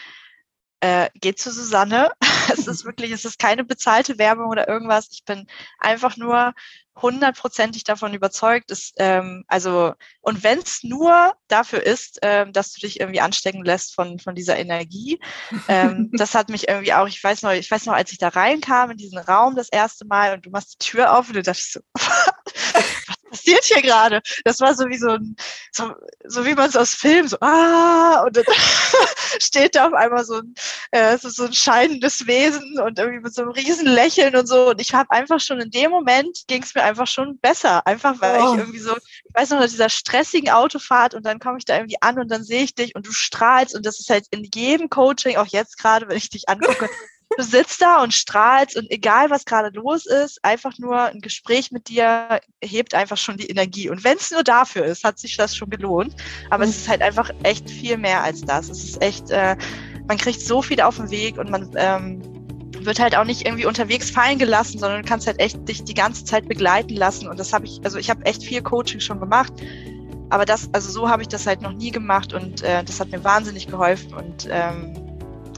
äh, 0.81 1.09
geht 1.15 1.39
zu 1.39 1.51
Susanne. 1.51 2.11
es 2.51 2.67
ist 2.67 2.85
wirklich, 2.85 3.11
es 3.11 3.25
ist 3.25 3.39
keine 3.39 3.63
bezahlte 3.63 4.17
Werbung 4.17 4.49
oder 4.49 4.67
irgendwas. 4.67 5.09
Ich 5.11 5.25
bin 5.25 5.47
einfach 5.79 6.17
nur 6.17 6.53
hundertprozentig 7.01 7.83
davon 7.83 8.13
überzeugt, 8.13 8.71
ist, 8.71 8.93
ähm, 8.97 9.43
also, 9.47 9.93
und 10.21 10.43
wenn 10.43 10.59
es 10.59 10.83
nur 10.83 11.33
dafür 11.47 11.81
ist, 11.81 12.19
ähm, 12.23 12.51
dass 12.51 12.73
du 12.73 12.81
dich 12.81 12.99
irgendwie 12.99 13.21
anstecken 13.21 13.63
lässt 13.63 13.95
von, 13.95 14.19
von 14.19 14.35
dieser 14.35 14.57
Energie, 14.57 15.19
ähm, 15.67 16.09
das 16.13 16.35
hat 16.35 16.49
mich 16.49 16.67
irgendwie 16.67 16.93
auch, 16.93 17.07
ich 17.07 17.23
weiß 17.23 17.43
noch, 17.43 17.51
ich 17.51 17.69
weiß 17.69 17.85
noch, 17.85 17.93
als 17.93 18.11
ich 18.11 18.17
da 18.17 18.29
reinkam 18.29 18.91
in 18.91 18.97
diesen 18.97 19.17
Raum 19.17 19.55
das 19.55 19.69
erste 19.69 20.05
Mal 20.05 20.33
und 20.33 20.45
du 20.45 20.49
machst 20.49 20.73
die 20.73 20.85
Tür 20.91 21.17
auf 21.17 21.29
und 21.29 21.35
du 21.35 21.41
dachtest 21.41 21.73
so, 21.73 21.79
passiert 23.29 23.63
hier 23.63 23.81
gerade? 23.81 24.21
Das 24.43 24.59
war 24.59 24.73
so 24.75 24.87
wie 24.87 24.97
so 24.97 25.09
ein, 25.09 25.35
so, 25.71 25.93
so 26.25 26.45
wie 26.45 26.55
man 26.55 26.69
es 26.69 26.75
aus 26.75 26.93
Filmen, 26.93 27.27
so, 27.27 27.37
ah, 27.41 28.23
und 28.25 28.35
dann 28.35 28.45
steht 29.39 29.75
da 29.75 29.87
auf 29.87 29.93
einmal 29.93 30.25
so 30.25 30.39
ein, 30.39 30.53
äh, 30.91 31.17
so, 31.17 31.29
so 31.29 31.45
ein 31.45 31.53
scheinendes 31.53 32.27
Wesen 32.27 32.79
und 32.79 32.99
irgendwie 32.99 33.21
mit 33.21 33.33
so 33.33 33.43
einem 33.43 33.51
riesen 33.51 33.87
Lächeln 33.87 34.35
und 34.35 34.47
so. 34.47 34.69
Und 34.69 34.81
ich 34.81 34.93
habe 34.93 35.11
einfach 35.11 35.39
schon 35.39 35.59
in 35.59 35.71
dem 35.71 35.91
Moment 35.91 36.43
ging 36.47 36.63
es 36.63 36.75
mir 36.75 36.83
einfach 36.83 37.07
schon 37.07 37.37
besser. 37.39 37.85
Einfach 37.85 38.19
weil 38.21 38.41
oh. 38.41 38.53
ich 38.53 38.59
irgendwie 38.59 38.79
so, 38.79 38.95
ich 38.97 39.33
weiß 39.33 39.51
noch, 39.51 39.59
nach 39.59 39.69
dieser 39.69 39.89
stressigen 39.89 40.49
Autofahrt 40.49 41.13
und 41.13 41.25
dann 41.25 41.39
komme 41.39 41.57
ich 41.57 41.65
da 41.65 41.75
irgendwie 41.75 42.01
an 42.01 42.19
und 42.19 42.29
dann 42.29 42.43
sehe 42.43 42.63
ich 42.63 42.75
dich 42.75 42.95
und 42.95 43.07
du 43.07 43.11
strahlst 43.11 43.75
und 43.75 43.85
das 43.85 43.99
ist 43.99 44.09
halt 44.09 44.25
in 44.31 44.47
jedem 44.53 44.89
Coaching, 44.89 45.37
auch 45.37 45.47
jetzt 45.47 45.77
gerade, 45.77 46.07
wenn 46.07 46.17
ich 46.17 46.29
dich 46.29 46.49
angucke, 46.49 46.89
du 47.37 47.43
sitzt 47.43 47.81
da 47.81 48.01
und 48.01 48.13
strahlst 48.13 48.75
und 48.75 48.89
egal 48.91 49.29
was 49.29 49.45
gerade 49.45 49.69
los 49.77 50.05
ist, 50.05 50.43
einfach 50.43 50.77
nur 50.77 50.99
ein 51.01 51.21
Gespräch 51.21 51.71
mit 51.71 51.87
dir 51.87 52.41
hebt 52.61 52.93
einfach 52.93 53.17
schon 53.17 53.37
die 53.37 53.47
Energie. 53.47 53.89
Und 53.89 54.03
wenn 54.03 54.17
es 54.17 54.31
nur 54.31 54.43
dafür 54.43 54.85
ist, 54.85 55.03
hat 55.03 55.19
sich 55.19 55.37
das 55.37 55.55
schon 55.55 55.69
gelohnt. 55.69 56.15
Aber 56.49 56.65
mhm. 56.65 56.71
es 56.71 56.77
ist 56.77 56.89
halt 56.89 57.01
einfach 57.01 57.31
echt 57.43 57.69
viel 57.69 57.97
mehr 57.97 58.23
als 58.23 58.41
das. 58.41 58.69
Es 58.69 58.83
ist 58.83 59.01
echt, 59.01 59.29
äh, 59.29 59.55
man 60.07 60.17
kriegt 60.17 60.41
so 60.41 60.61
viel 60.61 60.81
auf 60.81 60.97
den 60.97 61.11
Weg 61.11 61.37
und 61.37 61.49
man 61.49 61.71
ähm, 61.77 62.21
wird 62.85 62.99
halt 62.99 63.15
auch 63.15 63.25
nicht 63.25 63.45
irgendwie 63.45 63.65
unterwegs 63.65 64.09
fallen 64.09 64.39
gelassen, 64.39 64.79
sondern 64.79 65.03
du 65.03 65.07
kannst 65.07 65.27
halt 65.27 65.39
echt 65.39 65.67
dich 65.67 65.83
die 65.83 65.93
ganze 65.93 66.25
Zeit 66.25 66.47
begleiten 66.47 66.95
lassen. 66.95 67.27
Und 67.27 67.39
das 67.39 67.53
habe 67.53 67.65
ich, 67.65 67.79
also 67.83 67.97
ich 67.97 68.09
habe 68.09 68.25
echt 68.25 68.43
viel 68.43 68.61
Coaching 68.61 68.99
schon 68.99 69.19
gemacht. 69.19 69.53
Aber 70.29 70.45
das, 70.45 70.69
also 70.73 70.91
so 70.91 71.09
habe 71.09 71.23
ich 71.23 71.27
das 71.27 71.47
halt 71.47 71.61
noch 71.61 71.73
nie 71.73 71.91
gemacht 71.91 72.33
und 72.33 72.61
äh, 72.61 72.83
das 72.83 72.99
hat 72.99 73.09
mir 73.09 73.23
wahnsinnig 73.23 73.67
geholfen. 73.67 74.13
Und 74.13 74.47
ähm, 74.49 74.98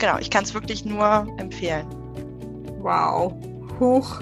genau, 0.02 0.18
ich 0.18 0.30
kann 0.30 0.44
es 0.44 0.54
wirklich 0.54 0.84
nur 0.84 1.28
empfehlen. 1.38 1.86
Wow. 2.80 3.34
Huch. 3.80 4.20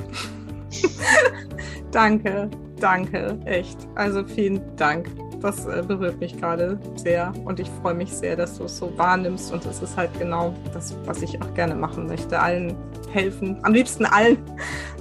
danke, 1.92 2.50
danke, 2.80 3.40
echt. 3.46 3.78
Also 3.96 4.24
vielen 4.24 4.62
Dank. 4.76 5.10
Das 5.42 5.66
äh, 5.66 5.82
berührt 5.88 6.20
mich 6.20 6.38
gerade 6.38 6.78
sehr 6.96 7.32
und 7.46 7.62
ich 7.62 7.70
freue 7.82 7.94
mich 7.94 8.12
sehr, 8.12 8.36
dass 8.36 8.58
du 8.58 8.66
es 8.66 8.78
so 8.78 8.96
wahrnimmst 8.98 9.54
und 9.54 9.66
es 9.66 9.82
ist 9.82 9.96
halt 9.96 10.12
genau 10.20 10.54
das, 10.74 10.94
was 11.06 11.22
ich 11.22 11.42
auch 11.42 11.54
gerne 11.54 11.76
machen 11.76 12.08
möchte. 12.08 12.38
Allen 12.38 12.76
helfen, 13.12 13.58
am 13.64 13.74
liebsten 13.74 14.06
allen. 14.06 14.38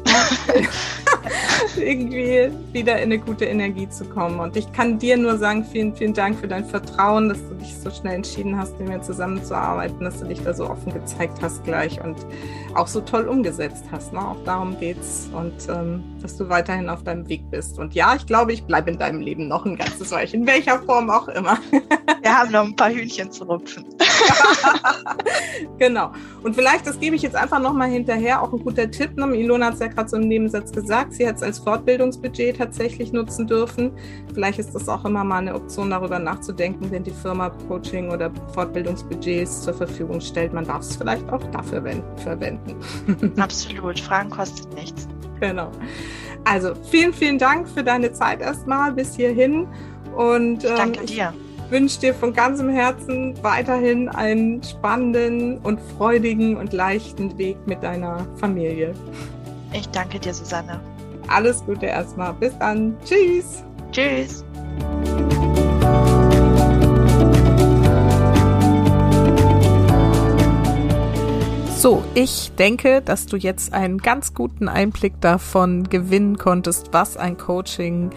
irgendwie 1.77 2.51
wieder 2.73 2.97
in 2.97 3.05
eine 3.05 3.19
gute 3.19 3.45
Energie 3.45 3.89
zu 3.89 4.05
kommen. 4.05 4.41
Und 4.41 4.57
ich 4.57 4.71
kann 4.73 4.99
dir 4.99 5.17
nur 5.17 5.39
sagen, 5.39 5.65
vielen, 5.65 5.95
vielen 5.95 6.15
Dank 6.15 6.39
für 6.39 6.49
dein 6.49 6.65
Vertrauen, 6.65 7.29
dass 7.29 7.39
du 7.49 7.55
dich 7.55 7.75
so 7.77 7.91
schnell 7.91 8.15
entschieden 8.15 8.57
hast, 8.57 8.79
mit 8.79 8.89
mir 8.89 9.01
zusammenzuarbeiten, 9.01 10.01
dass 10.05 10.21
du 10.21 10.27
dich 10.27 10.43
da 10.43 10.55
so 10.55 10.69
offen 10.69 10.93
gezeigt 10.93 11.39
hast 11.43 11.65
gleich 11.65 12.03
und 12.03 12.17
auch 12.75 12.87
so 12.87 13.01
toll 13.01 13.27
umgesetzt 13.27 13.85
hast. 13.91 14.13
Ne? 14.13 14.21
Auch 14.21 14.43
darum 14.45 14.79
geht's. 14.79 15.29
Und 15.33 15.55
ähm, 15.69 16.03
dass 16.23 16.37
du 16.37 16.49
weiterhin 16.49 16.89
auf 16.89 17.03
deinem 17.05 17.29
Weg 17.29 17.51
bist. 17.51 17.79
Und 17.79 17.95
ja, 17.95 18.15
ich 18.15 18.27
glaube, 18.27 18.53
ich 18.53 18.65
bleibe 18.65 18.91
in 18.91 18.99
deinem 18.99 19.21
Leben 19.21 19.49
noch 19.49 19.65
ein 19.65 19.77
ganzes 19.77 20.11
Weilchen, 20.11 20.43
in 20.43 20.47
welcher 20.47 20.81
Form 20.83 21.11
auch 21.11 21.29
immer. 21.29 21.59
Wir 22.23 22.37
haben 22.37 22.51
noch 22.51 22.65
ein 22.65 22.77
paar 22.77 22.91
Hühnchen 22.91 23.31
zu 23.31 23.45
rupfen. 23.45 23.85
genau. 25.79 26.13
Und 26.43 26.55
vielleicht, 26.55 26.87
das 26.87 26.99
gebe 26.99 27.17
ich 27.17 27.23
jetzt 27.23 27.37
einfach 27.37 27.61
nochmal 27.61 27.89
hinterher, 27.89 28.43
auch 28.43 28.53
ein 28.53 28.59
guter 28.61 28.91
Tipp. 28.91 29.17
Ne? 29.17 29.37
Ilona 29.37 29.67
hat 29.67 29.75
es 29.75 29.81
ja 29.81 29.87
gerade 29.89 30.09
so 30.09 30.17
im 30.17 30.29
Nebensatz 30.29 30.73
gesagt, 30.73 31.08
sie 31.11 31.27
hat 31.27 31.37
es 31.37 31.43
als 31.43 31.59
Fortbildungsbudget 31.59 32.57
tatsächlich 32.59 33.13
nutzen 33.13 33.47
dürfen. 33.47 33.93
Vielleicht 34.33 34.59
ist 34.59 34.75
das 34.75 34.89
auch 34.89 35.05
immer 35.05 35.25
mal 35.25 35.39
eine 35.39 35.55
Option, 35.55 35.91
darüber 35.91 36.19
nachzudenken, 36.19 36.91
wenn 36.91 37.05
die 37.05 37.11
Firma 37.11 37.51
Coaching 37.69 38.11
oder 38.11 38.31
Fortbildungsbudgets 38.53 39.63
zur 39.63 39.75
Verfügung 39.75 40.21
stellt. 40.21 40.53
Man 40.53 40.65
darf 40.65 40.83
es 40.83 40.97
vielleicht 40.97 41.29
auch 41.31 41.43
dafür 41.51 41.83
verwenden. 42.17 42.77
Absolut. 43.39 44.01
Fragen 44.01 44.31
kostet 44.31 44.73
nichts. 44.75 45.09
Genau. 45.41 45.71
Also 46.45 46.75
vielen, 46.91 47.13
vielen 47.13 47.39
Dank 47.39 47.69
für 47.69 47.85
deine 47.85 48.13
Zeit 48.13 48.41
erstmal 48.41 48.93
bis 48.93 49.15
hierhin. 49.15 49.67
Und, 50.17 50.65
ähm, 50.65 50.77
Danke 50.77 51.05
dir. 51.05 51.33
Ich 51.69 51.73
wünsche 51.73 52.01
dir 52.01 52.15
von 52.15 52.33
ganzem 52.33 52.71
Herzen 52.71 53.35
weiterhin 53.43 54.09
einen 54.09 54.63
spannenden 54.63 55.59
und 55.59 55.79
freudigen 55.99 56.57
und 56.57 56.73
leichten 56.73 57.37
Weg 57.37 57.59
mit 57.67 57.83
deiner 57.83 58.27
Familie. 58.37 58.95
Ich 59.75 59.87
danke 59.91 60.19
dir, 60.19 60.33
Susanne. 60.33 60.81
Alles 61.29 61.65
Gute 61.65 61.87
erstmal. 61.87 62.33
Bis 62.35 62.57
dann. 62.59 62.97
Tschüss. 63.05 63.63
Tschüss. 63.93 64.45
So, 71.77 72.03
ich 72.15 72.51
denke, 72.59 73.03
dass 73.03 73.27
du 73.27 73.37
jetzt 73.37 73.73
einen 73.73 73.99
ganz 73.99 74.35
guten 74.35 74.69
Einblick 74.69 75.21
davon 75.21 75.85
gewinnen 75.85 76.37
konntest, 76.37 76.89
was 76.93 77.17
ein 77.17 77.39
Coaching 77.39 78.11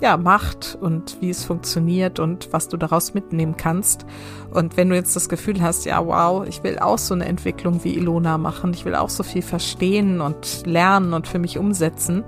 ja, 0.00 0.16
macht 0.16 0.78
und 0.80 1.18
wie 1.20 1.30
es 1.30 1.44
funktioniert 1.44 2.18
und 2.18 2.52
was 2.52 2.68
du 2.68 2.76
daraus 2.76 3.14
mitnehmen 3.14 3.56
kannst. 3.56 4.06
Und 4.50 4.76
wenn 4.76 4.88
du 4.88 4.96
jetzt 4.96 5.14
das 5.14 5.28
Gefühl 5.28 5.62
hast, 5.62 5.84
ja, 5.84 6.04
wow, 6.04 6.46
ich 6.46 6.62
will 6.62 6.78
auch 6.78 6.98
so 6.98 7.14
eine 7.14 7.26
Entwicklung 7.26 7.84
wie 7.84 7.96
Ilona 7.96 8.38
machen, 8.38 8.72
ich 8.74 8.84
will 8.84 8.94
auch 8.94 9.10
so 9.10 9.22
viel 9.22 9.42
verstehen 9.42 10.20
und 10.20 10.66
lernen 10.66 11.12
und 11.12 11.28
für 11.28 11.38
mich 11.38 11.58
umsetzen, 11.58 12.24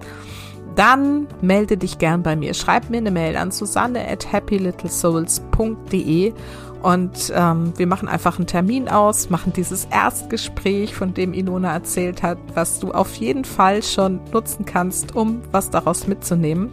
dann 0.74 1.26
melde 1.40 1.76
dich 1.76 1.98
gern 1.98 2.22
bei 2.22 2.36
mir. 2.36 2.54
Schreib 2.54 2.90
mir 2.90 2.98
eine 2.98 3.10
Mail 3.10 3.36
an 3.36 3.50
susanne 3.50 4.08
at 4.08 4.32
happylittlesouls.de 4.32 6.32
und 6.82 7.32
ähm, 7.34 7.72
wir 7.76 7.86
machen 7.86 8.08
einfach 8.08 8.38
einen 8.38 8.46
Termin 8.46 8.88
aus, 8.88 9.30
machen 9.30 9.52
dieses 9.52 9.86
Erstgespräch, 9.86 10.94
von 10.94 11.14
dem 11.14 11.32
Ilona 11.32 11.72
erzählt 11.72 12.22
hat, 12.22 12.38
was 12.54 12.80
du 12.80 12.90
auf 12.90 13.14
jeden 13.14 13.44
Fall 13.44 13.82
schon 13.82 14.20
nutzen 14.32 14.64
kannst, 14.64 15.14
um 15.14 15.42
was 15.52 15.70
daraus 15.70 16.08
mitzunehmen. 16.08 16.70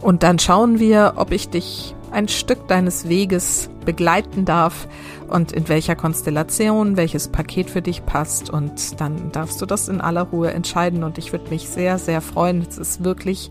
Und 0.00 0.22
dann 0.22 0.38
schauen 0.38 0.78
wir, 0.78 1.14
ob 1.16 1.32
ich 1.32 1.48
dich 1.48 1.94
ein 2.10 2.28
Stück 2.28 2.66
deines 2.66 3.08
Weges 3.08 3.70
begleiten 3.84 4.44
darf 4.44 4.88
und 5.28 5.52
in 5.52 5.68
welcher 5.68 5.94
Konstellation, 5.94 6.96
welches 6.96 7.28
Paket 7.28 7.70
für 7.70 7.82
dich 7.82 8.04
passt. 8.04 8.50
Und 8.50 9.00
dann 9.00 9.30
darfst 9.32 9.60
du 9.62 9.66
das 9.66 9.88
in 9.88 10.00
aller 10.00 10.22
Ruhe 10.22 10.52
entscheiden. 10.52 11.04
Und 11.04 11.18
ich 11.18 11.32
würde 11.32 11.50
mich 11.50 11.68
sehr, 11.68 11.98
sehr 11.98 12.20
freuen. 12.20 12.66
Es 12.68 12.78
ist 12.78 13.04
wirklich 13.04 13.50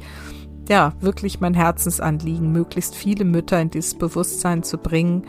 ja, 0.70 0.94
wirklich 1.02 1.40
mein 1.40 1.56
Herzensanliegen, 1.56 2.52
möglichst 2.52 2.96
viele 2.96 3.26
Mütter 3.26 3.60
in 3.60 3.72
dieses 3.72 3.96
Bewusstsein 3.96 4.62
zu 4.62 4.78
bringen 4.78 5.24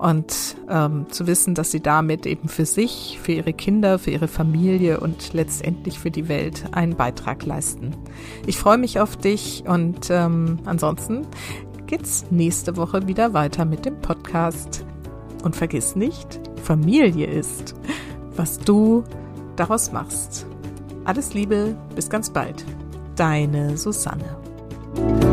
und 0.00 0.56
ähm, 0.70 1.06
zu 1.10 1.26
wissen, 1.26 1.54
dass 1.54 1.70
sie 1.70 1.80
damit 1.80 2.24
eben 2.24 2.48
für 2.48 2.64
sich, 2.64 3.18
für 3.22 3.32
ihre 3.32 3.52
Kinder, 3.52 3.98
für 3.98 4.10
ihre 4.10 4.28
Familie 4.28 4.98
und 5.00 5.34
letztendlich 5.34 5.98
für 5.98 6.10
die 6.10 6.26
Welt 6.28 6.64
einen 6.72 6.96
Beitrag 6.96 7.44
leisten. 7.44 7.94
Ich 8.46 8.56
freue 8.56 8.78
mich 8.78 8.98
auf 8.98 9.18
dich 9.18 9.64
und 9.66 10.08
ähm, 10.08 10.58
ansonsten 10.64 11.26
geht's 11.86 12.24
nächste 12.30 12.78
Woche 12.78 13.08
wieder 13.08 13.34
weiter 13.34 13.66
mit 13.66 13.84
dem 13.84 14.00
Podcast. 14.00 14.86
Und 15.44 15.54
vergiss 15.54 15.96
nicht, 15.96 16.40
Familie 16.62 17.26
ist, 17.26 17.74
was 18.36 18.58
du 18.58 19.04
daraus 19.56 19.92
machst. 19.92 20.46
Alles 21.04 21.34
Liebe, 21.34 21.76
bis 21.94 22.08
ganz 22.08 22.30
bald. 22.30 22.64
Deine 23.16 23.76
Susanne. 23.76 25.29